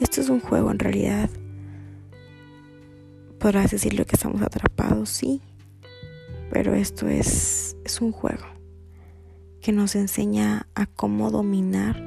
[0.00, 1.28] Esto es un juego en realidad.
[3.38, 5.42] Podrás decirlo que estamos atrapados, sí,
[6.50, 8.46] pero esto es, es un juego
[9.60, 12.00] que nos enseña a cómo dominar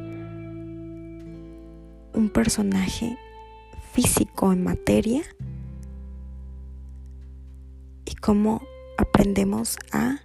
[2.16, 3.16] un personaje
[3.92, 5.22] físico en materia
[8.06, 8.64] y cómo
[8.98, 10.24] aprendemos a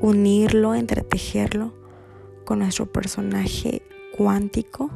[0.00, 1.74] unirlo, entretejerlo
[2.44, 3.82] con nuestro personaje
[4.16, 4.90] cuántico,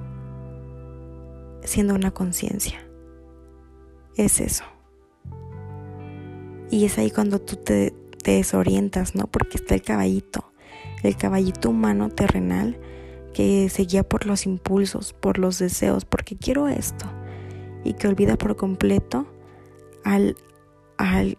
[1.65, 2.87] siendo una conciencia.
[4.17, 4.65] Es eso.
[6.71, 9.27] Y es ahí cuando tú te, te, desorientas, ¿no?
[9.27, 10.53] Porque está el caballito,
[11.03, 12.79] el caballito humano terrenal
[13.35, 17.07] que se guía por los impulsos, por los deseos, porque quiero esto,
[17.85, 19.27] y que olvida por completo
[20.05, 20.37] al,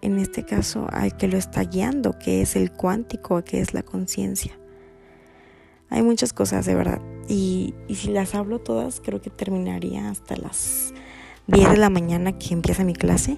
[0.02, 3.84] en este caso, al que lo está guiando, que es el cuántico, que es la
[3.84, 4.58] conciencia.
[5.89, 10.93] Hay muchas cosas de verdad, y si las hablo todas, creo que terminaría hasta las
[11.47, 13.38] 10 de la mañana que empieza mi clase,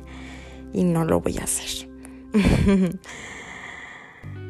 [0.74, 1.90] y no lo voy a hacer.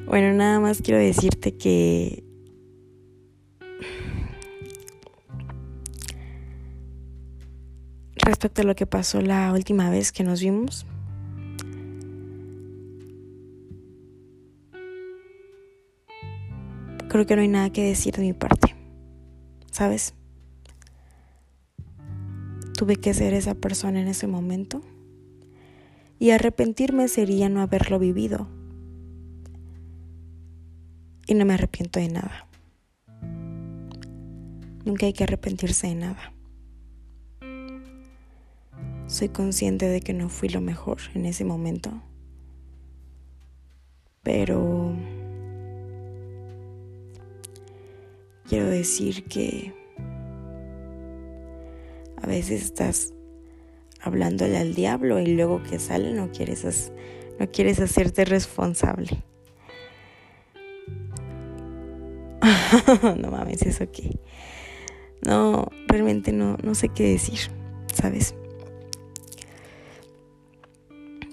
[0.07, 2.23] bueno, nada más quiero decirte que
[8.15, 10.85] respecto a lo que pasó la última vez que nos vimos.
[17.09, 18.75] Creo que no hay nada que decir de mi parte,
[19.71, 20.13] ¿sabes?
[22.77, 24.81] Tuve que ser esa persona en ese momento
[26.19, 28.47] y arrepentirme sería no haberlo vivido.
[31.27, 32.47] Y no me arrepiento de nada.
[34.83, 36.33] Nunca hay que arrepentirse de nada.
[39.07, 42.01] Soy consciente de que no fui lo mejor en ese momento.
[44.23, 44.95] Pero
[48.47, 49.73] quiero decir que
[52.21, 53.13] a veces estás
[54.01, 56.91] hablándole al diablo y luego que sale no quieres,
[57.39, 59.23] no quieres hacerte responsable.
[63.19, 64.19] no mames, eso que...
[65.25, 67.39] No, realmente no, no sé qué decir,
[67.91, 68.35] ¿sabes?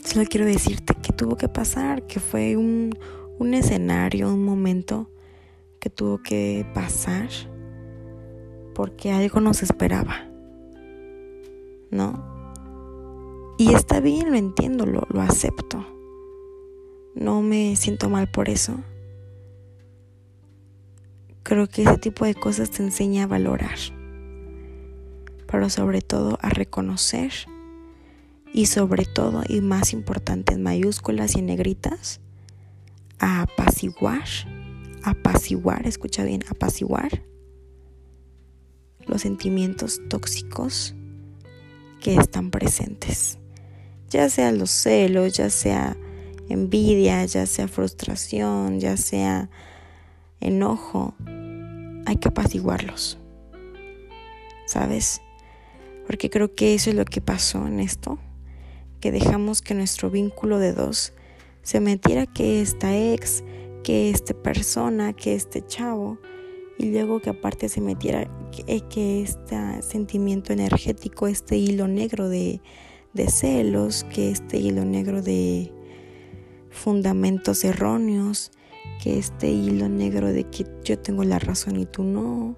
[0.03, 2.97] Solo quiero decirte que tuvo que pasar, que fue un,
[3.39, 5.11] un escenario, un momento
[5.83, 7.29] que tuvo que pasar
[8.73, 10.31] porque algo nos esperaba,
[11.91, 12.25] ¿no?
[13.59, 15.85] Y está bien, lo entiendo, lo, acepto.
[17.17, 18.79] No me siento mal por eso
[21.43, 23.77] Creo que ese tipo de cosas te enseña a valorar,
[25.51, 27.33] pero sobre todo a reconocer
[28.55, 32.21] y sobre todo y más importante en mayúsculas y en negritas,
[33.19, 34.23] a apaciguar,
[35.05, 37.23] apaciguar, escucha bien, apaciguar
[39.07, 40.95] los sentimientos tóxicos
[42.01, 43.39] que están presentes,
[44.09, 45.97] ya sea los celos, ya sea
[46.49, 49.51] envidia, ya sea frustración, ya sea
[50.41, 51.15] enojo,
[52.07, 53.19] hay que apaciguarlos.
[54.67, 55.21] ¿Sabes?
[56.07, 58.19] Porque creo que eso es lo que pasó en esto,
[59.01, 61.13] que dejamos que nuestro vínculo de dos
[61.63, 63.45] se metiera que esta ex,
[63.83, 66.19] que esta persona, que este chavo,
[66.79, 72.61] y luego que aparte se metiera que, que este sentimiento energético, este hilo negro de,
[73.13, 75.73] de celos, que este hilo negro de
[76.71, 78.51] fundamentos erróneos,
[79.01, 82.57] que este hilo negro de que yo tengo la razón y tú no,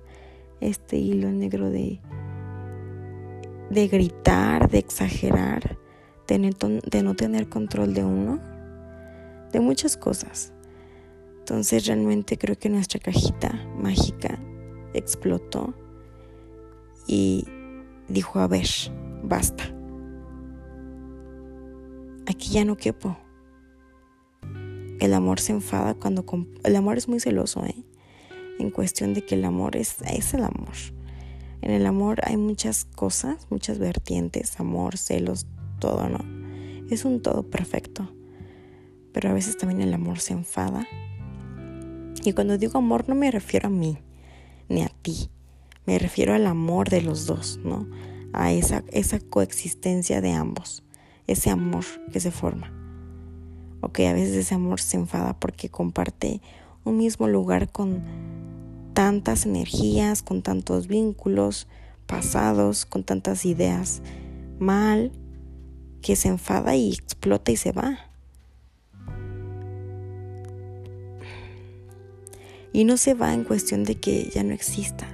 [0.60, 2.00] este hilo negro de,
[3.70, 5.78] de gritar, de exagerar,
[6.28, 8.40] de, de no tener control de uno,
[9.52, 10.53] de muchas cosas.
[11.44, 14.40] Entonces realmente creo que nuestra cajita mágica
[14.94, 15.74] explotó
[17.06, 17.44] y
[18.08, 18.66] dijo, a ver,
[19.22, 19.62] basta.
[22.26, 23.18] Aquí ya no quepo.
[25.00, 26.24] El amor se enfada cuando...
[26.62, 27.84] El amor es muy celoso, ¿eh?
[28.58, 30.72] En cuestión de que el amor es, es el amor.
[31.60, 35.46] En el amor hay muchas cosas, muchas vertientes, amor, celos,
[35.78, 36.24] todo, ¿no?
[36.88, 38.10] Es un todo perfecto.
[39.12, 40.88] Pero a veces también el amor se enfada.
[42.24, 43.98] Y cuando digo amor no me refiero a mí,
[44.68, 45.28] ni a ti.
[45.86, 47.86] Me refiero al amor de los dos, ¿no?
[48.32, 50.82] A esa, esa coexistencia de ambos.
[51.26, 52.72] Ese amor que se forma.
[53.82, 56.40] Ok, a veces ese amor se enfada porque comparte
[56.84, 58.02] un mismo lugar con
[58.94, 61.68] tantas energías, con tantos vínculos
[62.06, 64.00] pasados, con tantas ideas
[64.58, 65.12] mal,
[66.00, 68.13] que se enfada y explota y se va.
[72.74, 75.08] Y no se va en cuestión de que ya no exista,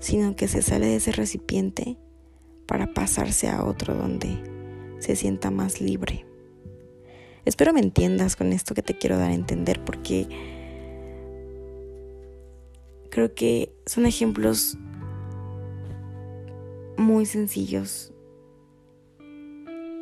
[0.00, 1.96] sino que se sale de ese recipiente
[2.66, 4.36] para pasarse a otro donde
[4.98, 6.26] se sienta más libre.
[7.44, 10.26] Espero me entiendas con esto que te quiero dar a entender porque
[13.10, 14.76] creo que son ejemplos
[16.96, 18.12] muy sencillos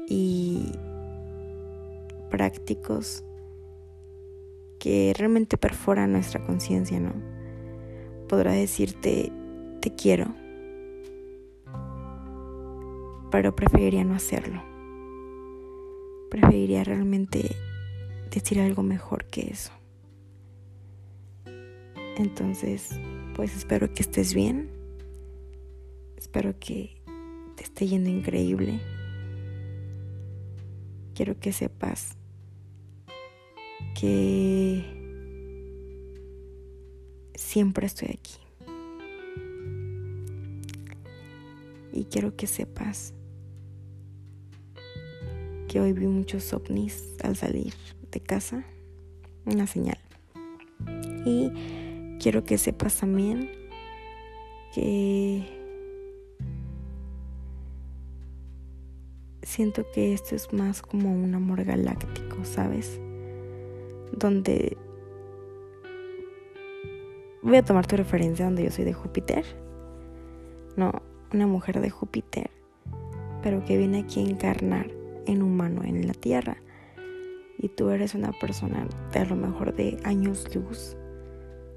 [0.08, 0.72] y
[2.30, 3.22] prácticos
[4.82, 7.12] que realmente perforan nuestra conciencia, ¿no?
[8.28, 9.30] Podrá decirte
[9.80, 10.34] te quiero,
[13.30, 14.72] pero preferiría no hacerlo
[16.32, 17.54] preferiría realmente
[18.30, 19.70] decir algo mejor que eso.
[22.16, 22.88] Entonces,
[23.34, 24.70] pues espero que estés bien.
[26.16, 27.02] Espero que
[27.54, 28.80] te esté yendo increíble.
[31.14, 32.16] Quiero que sepas
[33.98, 34.84] que
[37.34, 38.34] siempre estoy aquí.
[41.92, 43.12] Y quiero que sepas
[45.68, 47.74] que hoy vi muchos ovnis al salir
[48.10, 48.64] de casa,
[49.44, 49.98] una señal.
[51.24, 53.50] Y quiero que sepas también
[54.74, 55.46] que
[59.42, 62.98] siento que esto es más como un amor galáctico, ¿sabes?
[64.22, 64.76] Donde
[67.42, 69.44] voy a tomar tu referencia donde yo soy de Júpiter.
[70.76, 71.02] No,
[71.34, 72.48] una mujer de Júpiter,
[73.42, 74.86] pero que viene aquí a encarnar
[75.26, 76.58] en humano en la tierra.
[77.58, 80.96] Y tú eres una persona de a lo mejor de años luz,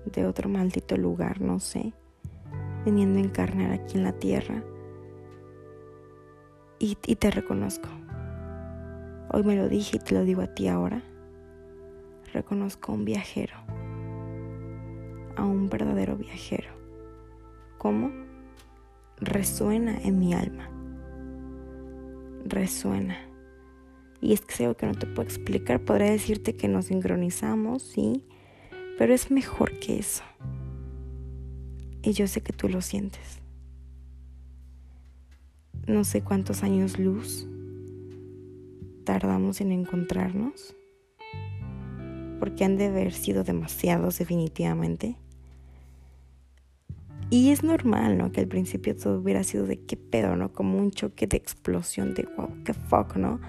[0.06, 1.93] de otro maldito lugar, no sé,
[2.86, 4.64] viniendo a encarnar aquí en la tierra.
[6.78, 7.89] Y, y te reconozco.
[9.32, 11.02] Hoy me lo dije y te lo digo a ti ahora.
[12.36, 13.56] Reconozco a un viajero,
[15.38, 16.70] a un verdadero viajero.
[17.78, 18.12] ¿Cómo?
[19.22, 20.70] Resuena en mi alma.
[22.44, 23.16] Resuena
[24.20, 25.80] y es que algo que no te puedo explicar.
[25.80, 28.26] Podría decirte que nos sincronizamos, sí,
[28.98, 30.24] pero es mejor que eso.
[32.02, 33.40] Y yo sé que tú lo sientes.
[35.88, 37.48] No sé cuántos años luz
[39.06, 40.76] tardamos en encontrarnos,
[42.40, 45.18] porque han de haber sido demasiados definitivamente.
[47.30, 48.32] Y es normal, ¿no?
[48.32, 50.54] Que al principio todo hubiera sido de qué pedo, ¿no?
[50.54, 53.40] Como un choque de explosión de wow, qué fuck, ¿no?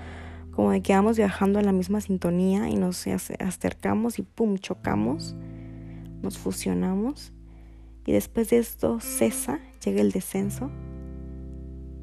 [0.57, 3.07] como de que vamos viajando en la misma sintonía y nos
[3.39, 5.37] acercamos y pum, chocamos,
[6.23, 7.35] nos fusionamos
[8.07, 10.71] y después de esto cesa, llega el descenso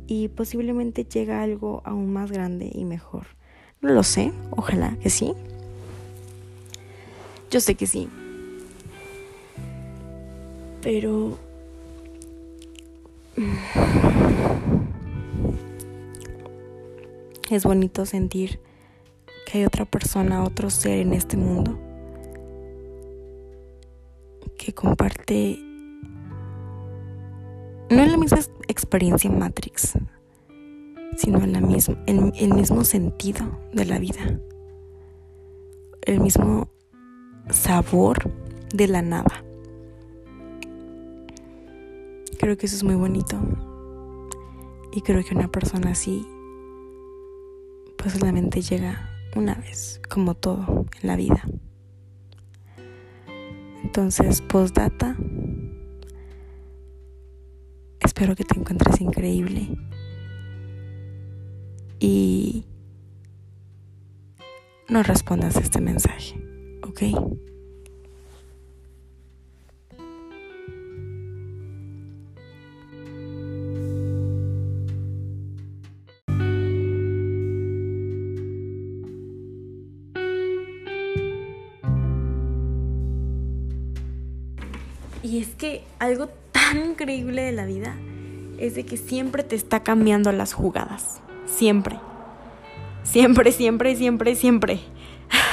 [0.05, 3.25] y posiblemente llega algo aún más grande y mejor.
[3.81, 5.33] No lo sé, ojalá que sí.
[7.53, 8.09] Yo sé que sí.
[10.81, 11.37] Pero...
[17.51, 18.59] Es bonito sentir
[19.45, 21.77] que hay otra persona, otro ser en este mundo
[24.57, 25.59] que comparte
[27.91, 29.93] no en la misma experiencia en Matrix,
[31.15, 34.39] sino en el mismo sentido de la vida,
[36.07, 36.73] el mismo
[37.49, 38.31] sabor
[38.73, 39.43] de la nada.
[42.39, 43.37] Creo que eso es muy bonito
[44.91, 46.27] y creo que una persona así
[47.97, 51.41] pues solamente llega una vez, como todo en la vida.
[53.83, 55.15] Entonces, postdata.
[57.99, 59.69] Espero que te encuentres increíble.
[61.99, 62.65] Y
[64.89, 66.35] no respondas a este mensaje,
[66.93, 67.01] ¿ok?
[85.23, 87.95] Y es que algo tan increíble de la vida
[88.59, 91.21] es de que siempre te está cambiando las jugadas.
[91.45, 91.97] Siempre.
[93.03, 94.79] Siempre, siempre, siempre, siempre.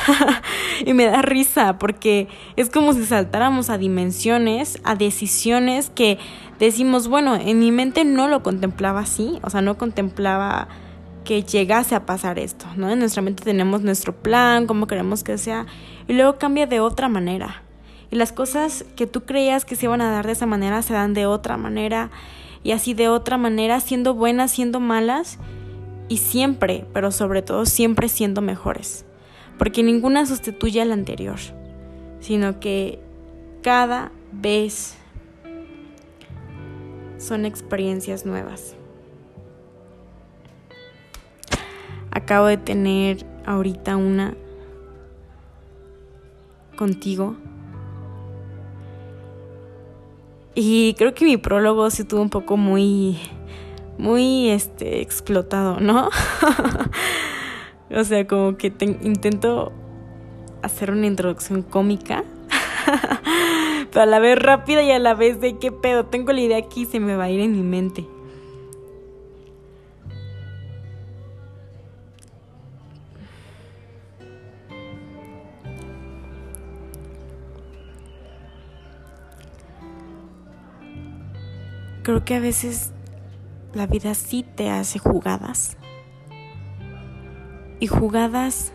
[0.87, 6.19] y me da risa porque es como si saltáramos a dimensiones, a decisiones que
[6.59, 10.69] decimos, bueno, en mi mente no lo contemplaba así, o sea, no contemplaba
[11.25, 12.91] que llegase a pasar esto, ¿no?
[12.91, 15.67] En nuestra mente tenemos nuestro plan, cómo queremos que sea,
[16.09, 17.63] y luego cambia de otra manera.
[18.11, 20.95] Y las cosas que tú creías que se iban a dar de esa manera se
[20.95, 22.11] dan de otra manera.
[22.63, 25.39] Y así de otra manera, siendo buenas, siendo malas.
[26.09, 29.05] Y siempre, pero sobre todo siempre siendo mejores.
[29.61, 31.39] Porque ninguna sustituye a la anterior.
[32.19, 32.99] Sino que
[33.63, 34.97] cada vez
[37.19, 38.75] son experiencias nuevas.
[42.11, 44.35] Acabo de tener ahorita una
[46.77, 47.37] contigo
[50.55, 53.19] Y creo que mi prólogo sí estuvo un poco muy,
[53.99, 56.11] muy, este, explotado, ¿no?
[57.95, 58.73] o sea, como que
[59.03, 59.73] intento
[60.63, 62.25] hacer una introducción cómica,
[63.91, 66.59] pero a la vez rápida y a la vez de qué pedo, tengo la idea
[66.59, 68.07] aquí y se me va a ir en mi mente.
[82.03, 82.93] Creo que a veces
[83.75, 85.77] la vida sí te hace jugadas.
[87.81, 88.73] Y jugadas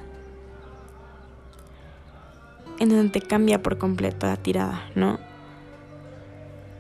[2.80, 5.20] en donde te cambia por completo la tirada, ¿no?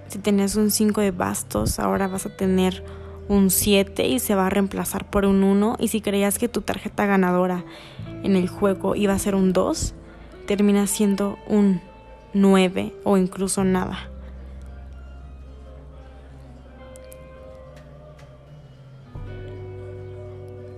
[0.07, 2.83] Si tenías un 5 de bastos, ahora vas a tener
[3.27, 5.77] un 7 y se va a reemplazar por un 1.
[5.79, 7.63] Y si creías que tu tarjeta ganadora
[8.23, 9.93] en el juego iba a ser un 2,
[10.45, 11.81] termina siendo un
[12.33, 14.09] 9 o incluso nada.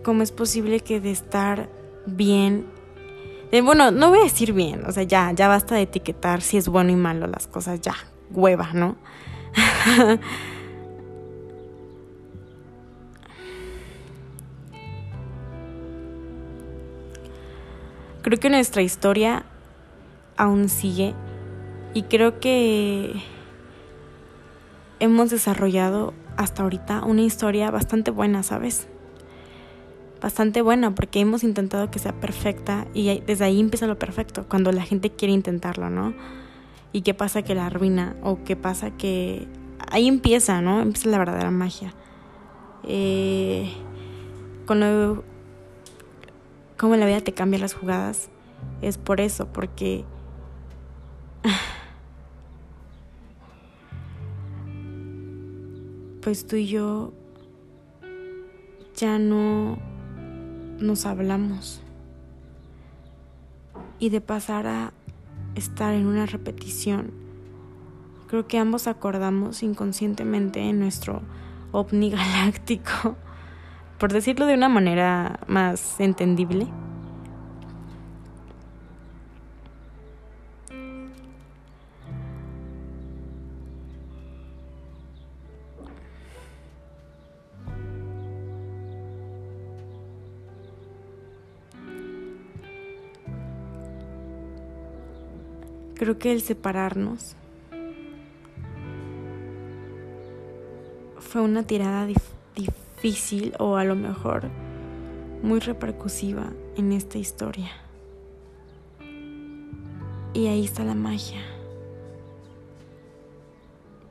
[0.08, 1.68] ¿Cómo es posible que de estar
[2.06, 2.66] bien
[3.62, 6.70] bueno, no voy a decir bien, o sea, ya, ya basta de etiquetar si es
[6.70, 7.94] bueno y malo las cosas, ya,
[8.32, 8.96] hueva, ¿no?
[18.22, 19.44] creo que nuestra historia
[20.38, 21.16] aún sigue
[21.94, 23.22] y creo que
[25.02, 28.88] hemos desarrollado hasta ahorita una historia bastante buena, ¿sabes?
[30.22, 34.72] Bastante buena porque hemos intentado que sea perfecta y desde ahí empieza lo perfecto, cuando
[34.72, 36.14] la gente quiere intentarlo, ¿no?
[36.92, 38.16] ¿Y qué pasa que la arruina?
[38.24, 39.48] ¿O qué pasa que...
[39.92, 40.82] Ahí empieza, ¿no?
[40.82, 41.94] Empieza la verdadera magia.
[42.84, 43.72] Eh,
[44.66, 45.24] con lo...
[46.78, 48.30] Cómo la vida te cambia las jugadas.
[48.82, 50.06] Es por eso, porque...
[56.22, 57.14] Pues tú y yo
[58.98, 59.78] ya no
[60.80, 61.82] nos hablamos.
[64.00, 64.94] Y de pasar a
[65.56, 67.12] estar en una repetición,
[68.28, 71.22] creo que ambos acordamos inconscientemente en nuestro
[71.72, 73.16] ovni galáctico,
[73.98, 76.68] por decirlo de una manera más entendible,
[95.98, 97.36] Creo que el separarnos
[101.18, 102.08] fue una tirada
[102.56, 104.52] difícil o a lo mejor
[105.42, 107.72] muy repercusiva en esta historia.
[110.36, 111.42] Y ahí está la magia.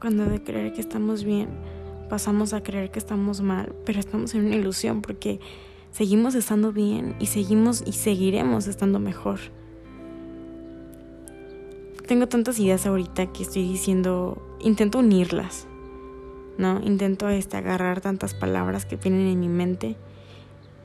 [0.00, 1.50] Cuando de creer que estamos bien,
[2.10, 5.38] pasamos a creer que estamos mal, pero estamos en una ilusión porque
[5.92, 9.38] seguimos estando bien y seguimos y seguiremos estando mejor
[12.06, 15.66] tengo tantas ideas ahorita que estoy diciendo, intento unirlas,
[16.56, 16.80] ¿no?
[16.82, 19.96] Intento este, agarrar tantas palabras que vienen en mi mente.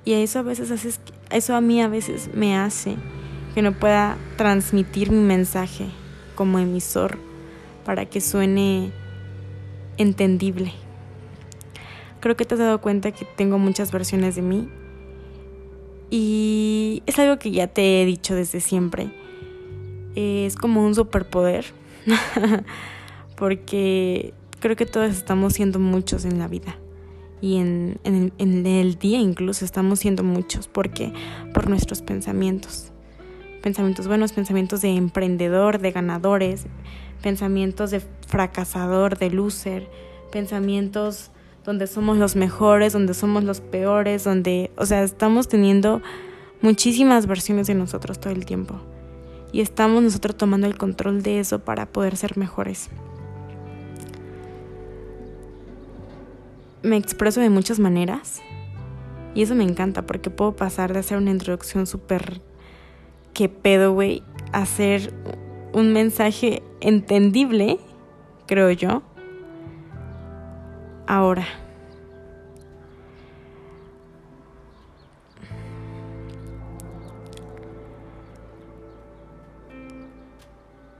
[0.03, 0.89] Y eso a veces hace,
[1.29, 2.95] eso a mí a veces me hace
[3.53, 5.85] que no pueda transmitir mi mensaje
[6.35, 7.17] como emisor
[7.85, 8.91] para que suene
[9.97, 10.73] entendible.
[12.19, 14.69] Creo que te has dado cuenta que tengo muchas versiones de mí
[16.09, 19.20] y es algo que ya te he dicho desde siempre.
[20.15, 21.65] Es como un superpoder
[23.35, 26.75] porque creo que todos estamos siendo muchos en la vida
[27.41, 27.99] y en,
[28.37, 30.67] el día incluso estamos siendo muchos.
[30.67, 31.11] porque
[31.53, 32.91] Por nuestros pensamientos.
[33.63, 36.65] Pensamientos buenos, pensamientos de emprendedor, de ganadores,
[37.21, 39.87] pensamientos de fracasador, de loser,
[40.31, 41.31] pensamientos
[41.63, 46.01] donde somos los mejores, donde somos los peores, donde, o sea, estamos teniendo
[46.61, 48.81] muchísimas versiones de nosotros todo el tiempo.
[49.51, 52.89] Y estamos nosotros tomando el control de eso para poder ser mejores.
[56.83, 58.41] Me expreso de muchas maneras
[59.35, 62.41] y eso me encanta porque puedo pasar de hacer una introducción súper
[63.33, 65.13] que pedo, güey, a hacer
[65.73, 67.79] un mensaje entendible,
[68.45, 69.03] creo yo,
[71.07, 71.45] ahora.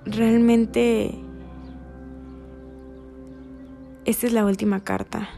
[0.06, 1.16] Realmente
[4.04, 5.30] esta es la última carta.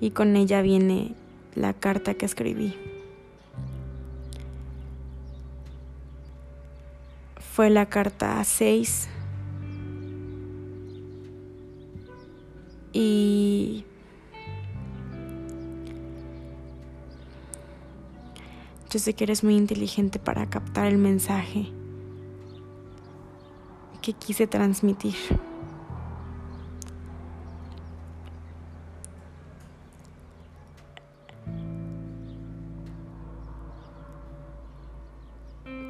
[0.00, 1.14] Y con ella viene
[1.54, 2.74] la carta que escribí.
[7.36, 9.08] Fue la carta 6
[12.92, 13.84] Y
[18.90, 21.72] yo sé que eres muy inteligente para captar el mensaje
[24.02, 25.14] que quise transmitir.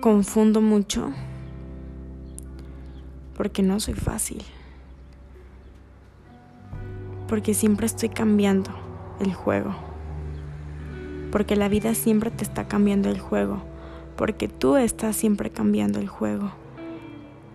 [0.00, 1.12] Confundo mucho
[3.34, 4.44] porque no soy fácil
[7.32, 8.70] porque siempre estoy cambiando
[9.18, 9.74] el juego.
[11.30, 13.62] Porque la vida siempre te está cambiando el juego.
[14.18, 16.52] Porque tú estás siempre cambiando el juego.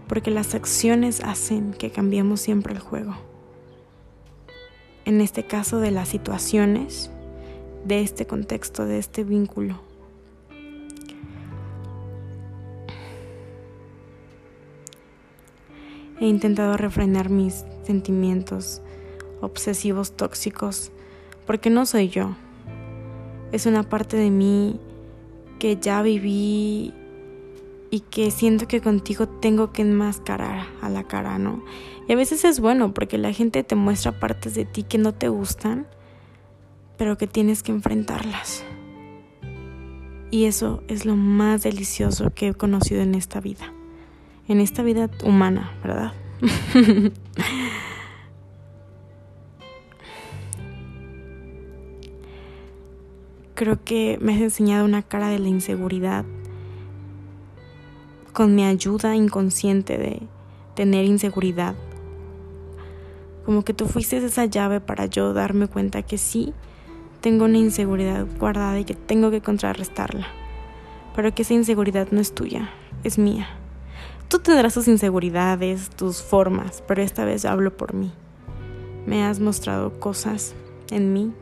[0.07, 3.15] Porque las acciones hacen que cambiemos siempre el juego.
[5.05, 7.11] En este caso de las situaciones,
[7.85, 9.79] de este contexto, de este vínculo.
[16.19, 18.81] He intentado refrenar mis sentimientos
[19.39, 20.91] obsesivos tóxicos,
[21.45, 22.35] porque no soy yo.
[23.51, 24.79] Es una parte de mí
[25.59, 26.93] que ya viví
[27.89, 31.63] y que siento que contigo tengo que enmascarar a la cara, ¿no?
[32.07, 35.13] Y a veces es bueno porque la gente te muestra partes de ti que no
[35.13, 35.87] te gustan,
[36.97, 38.63] pero que tienes que enfrentarlas.
[40.31, 43.73] Y eso es lo más delicioso que he conocido en esta vida,
[44.47, 46.13] en esta vida humana, ¿verdad?
[53.55, 56.25] Creo que me has enseñado una cara de la inseguridad
[58.37, 60.21] con mi ayuda inconsciente de
[60.75, 61.73] tener inseguridad.
[63.43, 66.53] Como que tú fuiste esa llave para yo darme cuenta que sí,
[67.19, 70.27] tengo una inseguridad guardada y que tengo que contrarrestarla.
[71.15, 72.69] Pero que esa inseguridad no es tuya,
[73.03, 73.47] es mía.
[74.27, 78.11] Tú tendrás tus inseguridades, tus formas, pero esta vez hablo por mí.
[79.07, 80.53] Me has mostrado cosas
[80.91, 81.33] en mí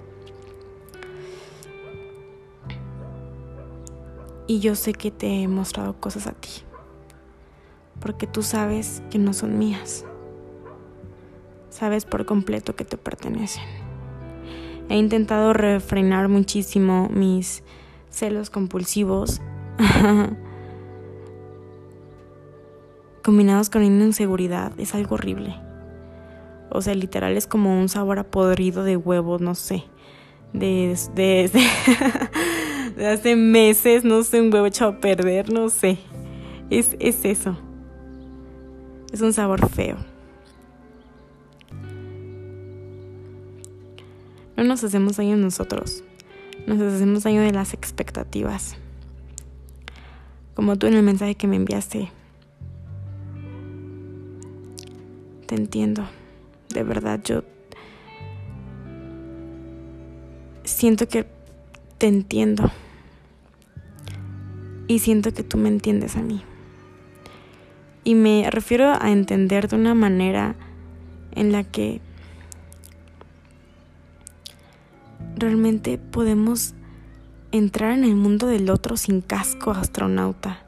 [4.47, 6.49] Y yo sé que te he mostrado cosas a ti,
[7.99, 10.05] porque tú sabes que no son mías.
[11.69, 13.63] Sabes por completo que te pertenecen.
[14.89, 17.63] He intentado refrenar muchísimo mis
[18.09, 19.41] celos compulsivos,
[23.23, 24.71] combinados con una inseguridad.
[24.79, 25.55] Es algo horrible.
[26.69, 29.83] O sea, literal es como un sabor a podrido de huevo, no sé.
[30.53, 31.61] De, de, de
[32.95, 35.97] de hace meses, no sé, un huevo echado a perder, no sé.
[36.69, 37.57] Es, es eso.
[39.15, 39.95] Es un sabor feo.
[44.57, 46.03] No nos hacemos daño nosotros.
[46.67, 48.75] Nos hacemos daño de las expectativas.
[50.53, 52.11] Como tú en el mensaje que me enviaste.
[55.47, 56.05] Te entiendo.
[56.73, 57.45] De verdad, yo
[60.65, 61.25] siento que
[61.99, 62.69] te entiendo
[64.89, 66.43] y siento que tú me entiendes a mí.
[68.05, 70.55] Y me refiero a entender de una manera
[71.31, 72.01] en la que
[75.35, 76.75] realmente podemos
[77.51, 80.59] entrar en el mundo del otro sin casco astronauta,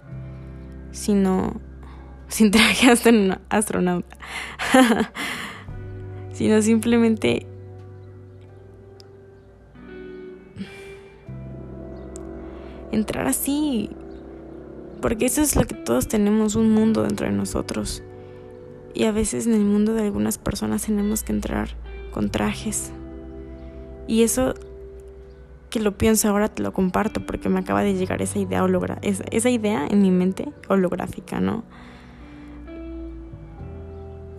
[0.92, 1.62] sino
[2.28, 2.90] sin traje
[3.50, 4.18] astronauta,
[6.34, 7.46] sino simplemente
[12.92, 13.92] entrar así,
[14.98, 18.04] porque eso es lo que todos tenemos, un mundo dentro de nosotros.
[18.94, 21.70] Y a veces en el mundo de algunas personas tenemos que entrar
[22.12, 22.92] con trajes.
[24.08, 24.54] Y eso
[25.70, 28.66] que lo pienso ahora te lo comparto porque me acaba de llegar esa idea
[29.02, 31.64] esa, esa idea en mi mente holográfica, ¿no?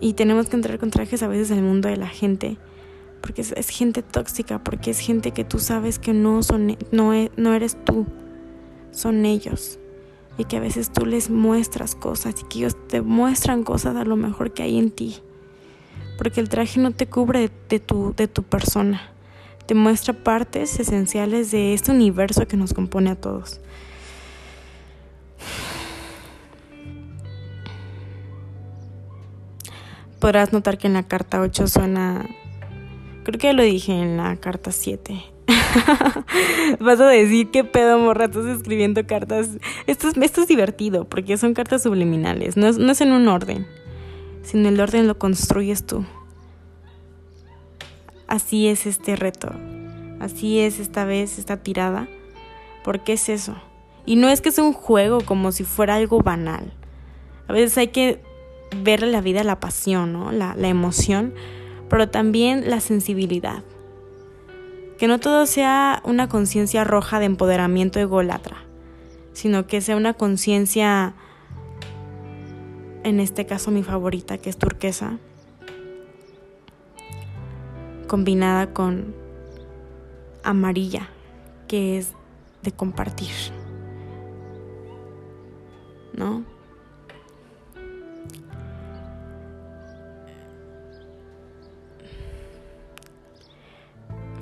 [0.01, 2.57] Y tenemos que entrar con trajes a veces el mundo de la gente
[3.21, 7.31] porque es, gente tóxica, porque es gente que tú sabes que no son no, e,
[7.37, 8.05] no eres tú,
[8.91, 9.79] son ellos.
[10.39, 14.05] Y que a veces tú les muestras cosas y que ellos te muestran cosas a
[14.05, 15.17] lo mejor que hay en ti.
[16.17, 19.13] Porque el traje no te cubre de tu, de tu persona
[19.69, 23.61] te muestra partes esenciales de este universo que nos compone a todos.
[30.19, 32.27] Podrás notar que en la carta 8 suena...
[33.23, 35.21] Creo que ya lo dije en la carta 7.
[36.79, 39.49] Vas a decir qué pedo, morra, estás escribiendo cartas.
[39.87, 42.57] Esto es, esto es divertido porque son cartas subliminales.
[42.57, 43.67] No es, no es en un orden,
[44.43, 46.05] sino el orden lo construyes tú
[48.29, 49.51] así es este reto,
[50.19, 52.07] así es esta vez, esta tirada,
[52.83, 53.55] porque es eso.
[54.05, 56.71] Y no es que sea un juego como si fuera algo banal.
[57.47, 58.21] A veces hay que
[58.83, 60.31] verle la vida la pasión, ¿no?
[60.31, 61.33] la, la emoción,
[61.89, 63.63] pero también la sensibilidad.
[64.99, 68.57] Que no todo sea una conciencia roja de empoderamiento ególatra,
[69.31, 71.13] sino que sea una conciencia,
[73.03, 75.17] en este caso mi favorita, que es turquesa,
[78.07, 79.15] combinada con
[80.43, 81.07] amarilla,
[81.69, 82.13] que es
[82.63, 83.31] de compartir.
[86.13, 86.43] ¿No?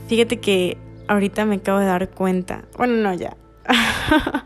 [0.07, 0.77] Fíjate que
[1.07, 2.65] ahorita me acabo de dar cuenta.
[2.77, 3.35] Bueno, no, ya.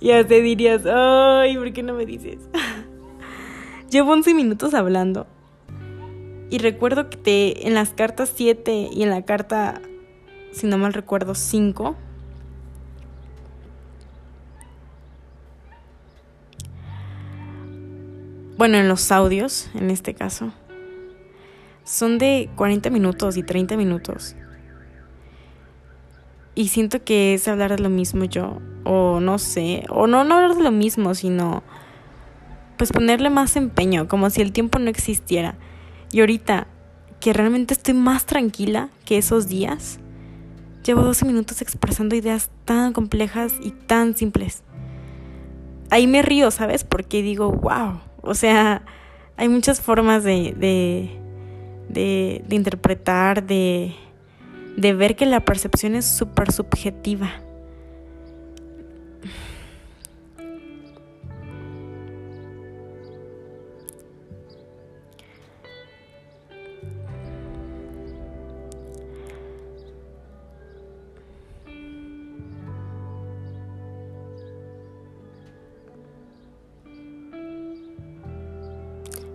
[0.00, 2.38] ya te dirías, ay, ¿por qué no me dices?
[3.90, 5.26] Llevo 11 minutos hablando
[6.50, 9.80] y recuerdo que te, en las cartas 7 y en la carta,
[10.52, 11.96] si no mal recuerdo, 5,
[18.58, 20.52] bueno, en los audios, en este caso,
[21.84, 24.36] son de 40 minutos y 30 minutos.
[26.54, 30.36] Y siento que es hablar de lo mismo yo, o no sé, o no, no
[30.36, 31.62] hablar de lo mismo, sino
[32.76, 35.54] pues ponerle más empeño, como si el tiempo no existiera.
[36.10, 36.66] Y ahorita
[37.20, 40.00] que realmente estoy más tranquila que esos días,
[40.84, 44.62] llevo 12 minutos expresando ideas tan complejas y tan simples.
[45.90, 46.84] Ahí me río, ¿sabes?
[46.84, 48.00] Porque digo, wow.
[48.22, 48.82] O sea,
[49.36, 51.10] hay muchas formas de, de,
[51.88, 53.94] de, de interpretar, de,
[54.76, 57.30] de ver que la percepción es súper subjetiva.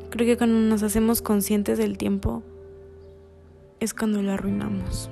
[0.10, 2.42] Creo que cuando nos hacemos conscientes del tiempo
[3.80, 5.12] es cuando lo arruinamos.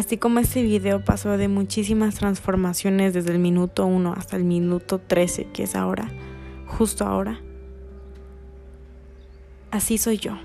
[0.00, 4.98] Así como este video pasó de muchísimas transformaciones desde el minuto 1 hasta el minuto
[4.98, 6.08] 13, que es ahora,
[6.66, 7.38] justo ahora,
[9.70, 10.38] así soy yo.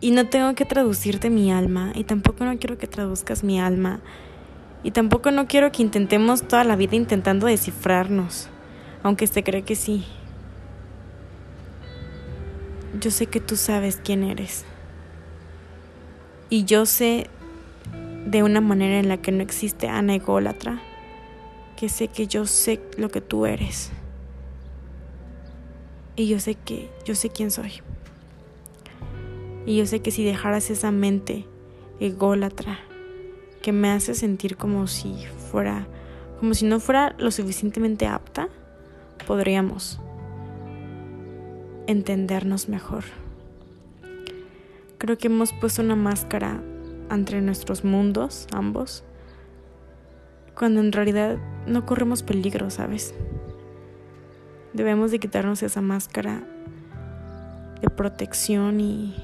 [0.00, 3.98] Y no tengo que traducirte mi alma, y tampoco no quiero que traduzcas mi alma,
[4.84, 8.50] y tampoco no quiero que intentemos toda la vida intentando descifrarnos,
[9.02, 10.06] aunque se cree que sí.
[12.98, 14.64] Yo sé que tú sabes quién eres.
[16.48, 17.28] Y yo sé
[18.26, 20.82] de una manera en la que no existe Ana ególatra,
[21.76, 23.92] que sé que yo sé lo que tú eres.
[26.16, 27.80] Y yo sé que yo sé quién soy.
[29.66, 31.46] Y yo sé que si dejaras esa mente
[32.00, 32.80] ególatra
[33.62, 35.86] que me hace sentir como si fuera,
[36.40, 38.48] como si no fuera lo suficientemente apta,
[39.26, 40.00] podríamos
[41.90, 43.04] entendernos mejor.
[44.98, 46.62] Creo que hemos puesto una máscara
[47.10, 49.02] entre nuestros mundos, ambos,
[50.54, 53.14] cuando en realidad no corremos peligro, ¿sabes?
[54.72, 56.44] Debemos de quitarnos esa máscara
[57.80, 59.16] de protección y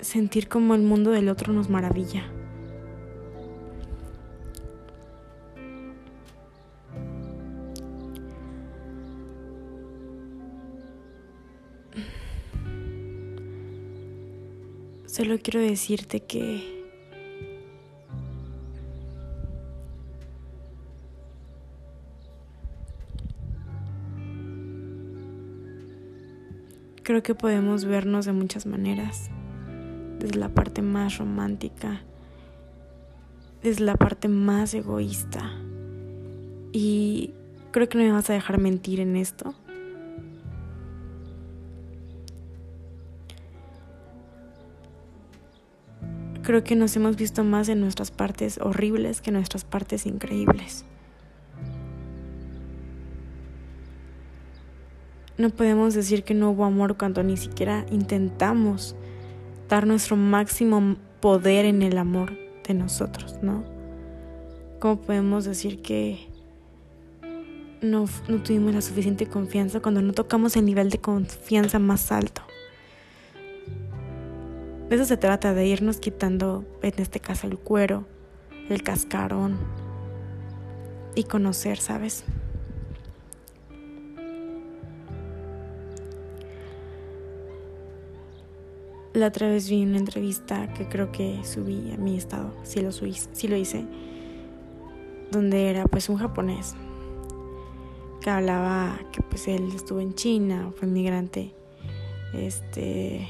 [0.00, 2.24] sentir como el mundo del otro nos maravilla.
[15.16, 16.84] Solo quiero decirte que
[27.02, 29.30] creo que podemos vernos de muchas maneras,
[30.18, 32.02] desde la parte más romántica,
[33.62, 35.50] desde la parte más egoísta.
[36.72, 37.32] Y
[37.70, 39.54] creo que no me vas a dejar mentir en esto.
[46.46, 50.84] Creo que nos hemos visto más en nuestras partes horribles que en nuestras partes increíbles.
[55.36, 58.94] No podemos decir que no hubo amor cuando ni siquiera intentamos
[59.68, 63.64] dar nuestro máximo poder en el amor de nosotros, ¿no?
[64.78, 66.28] ¿Cómo podemos decir que
[67.82, 68.04] no,
[68.44, 72.45] tuvimos la suficiente confianza cuando no tocamos el nivel de confianza más alto?
[74.88, 78.04] De eso se trata, de irnos quitando, en este caso, el cuero,
[78.68, 79.58] el cascarón
[81.16, 82.24] y conocer, ¿sabes?
[89.12, 92.92] La otra vez vi una entrevista que creo que subí a mi estado, sí lo,
[92.92, 93.86] subí, sí lo hice,
[95.32, 96.76] donde era pues un japonés
[98.20, 101.54] que hablaba que pues él estuvo en China, fue inmigrante,
[102.34, 103.26] este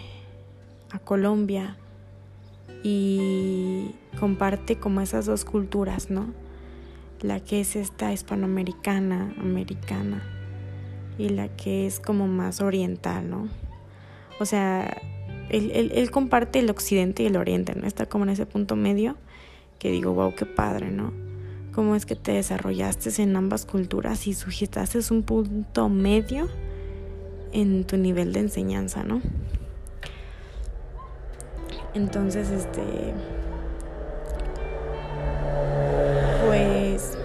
[0.99, 1.77] Colombia
[2.83, 6.33] y comparte como esas dos culturas, ¿no?
[7.21, 10.23] La que es esta hispanoamericana, americana,
[11.19, 13.49] y la que es como más oriental, ¿no?
[14.39, 15.01] O sea,
[15.49, 17.87] él, él, comparte el occidente y el oriente, ¿no?
[17.87, 19.17] Está como en ese punto medio
[19.79, 21.13] que digo, wow, qué padre, ¿no?
[21.73, 26.49] Cómo es que te desarrollaste en ambas culturas y sujetaste un punto medio
[27.53, 29.21] en tu nivel de enseñanza, ¿no?
[31.97, 33.15] Entonces, este,
[36.47, 37.17] pues,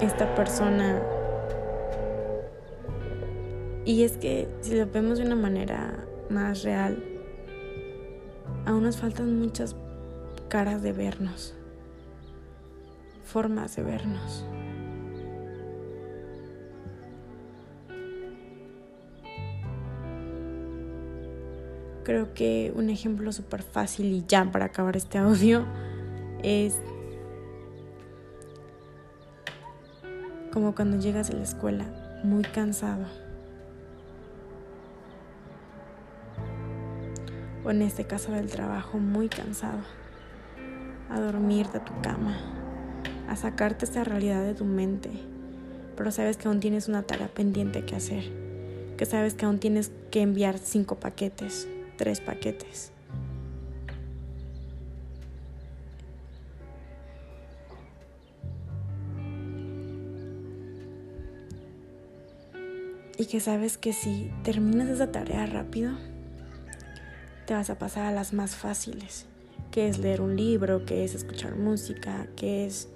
[0.00, 1.02] esta persona,
[3.84, 7.02] y es que si lo vemos de una manera más real,
[8.64, 9.74] aún nos faltan muchas
[10.46, 11.56] caras de vernos,
[13.24, 14.46] formas de vernos.
[22.06, 25.66] Creo que un ejemplo súper fácil y ya para acabar este audio
[26.40, 26.78] es
[30.52, 31.84] como cuando llegas a la escuela
[32.22, 33.06] muy cansado.
[37.64, 39.80] O en este caso del trabajo muy cansado.
[41.10, 42.38] A dormirte a tu cama.
[43.28, 45.10] A sacarte esa realidad de tu mente.
[45.96, 48.30] Pero sabes que aún tienes una tarea pendiente que hacer.
[48.96, 51.66] Que sabes que aún tienes que enviar cinco paquetes
[51.96, 52.92] tres paquetes.
[63.18, 65.92] Y que sabes que si terminas esa tarea rápido,
[67.46, 69.24] te vas a pasar a las más fáciles,
[69.70, 72.88] que es leer un libro, que es escuchar música, que es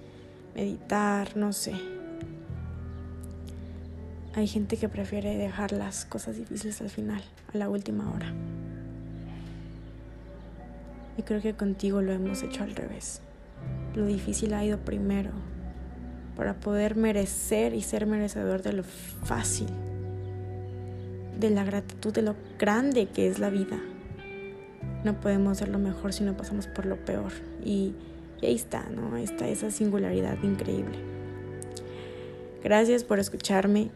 [0.54, 1.72] meditar, no sé.
[4.34, 7.22] Hay gente que prefiere dejar las cosas difíciles al final,
[7.54, 8.32] a la última hora.
[11.16, 13.20] Y creo que contigo lo hemos hecho al revés.
[13.94, 15.30] Lo difícil ha ido primero
[16.36, 19.66] para poder merecer y ser merecedor de lo fácil,
[21.38, 23.78] de la gratitud, de lo grande que es la vida.
[25.04, 27.32] No podemos ser lo mejor si no pasamos por lo peor.
[27.64, 27.94] Y,
[28.42, 29.14] ahí está, ¿no?
[29.14, 30.98] Ahí está esa singularidad increíble.
[32.62, 33.90] Gracias por escucharme.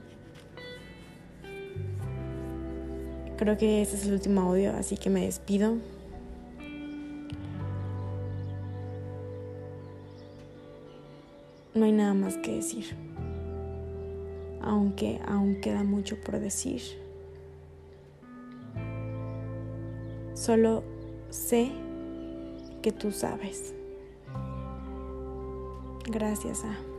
[3.37, 5.79] Creo que este es el último audio, así que me despido.
[11.75, 12.97] No hay nada más que decir.
[14.61, 16.81] Aunque aún queda mucho por decir.
[20.35, 20.83] Solo
[21.31, 21.73] sé
[22.83, 23.75] que tú sabes.
[26.07, 26.94] Gracias a...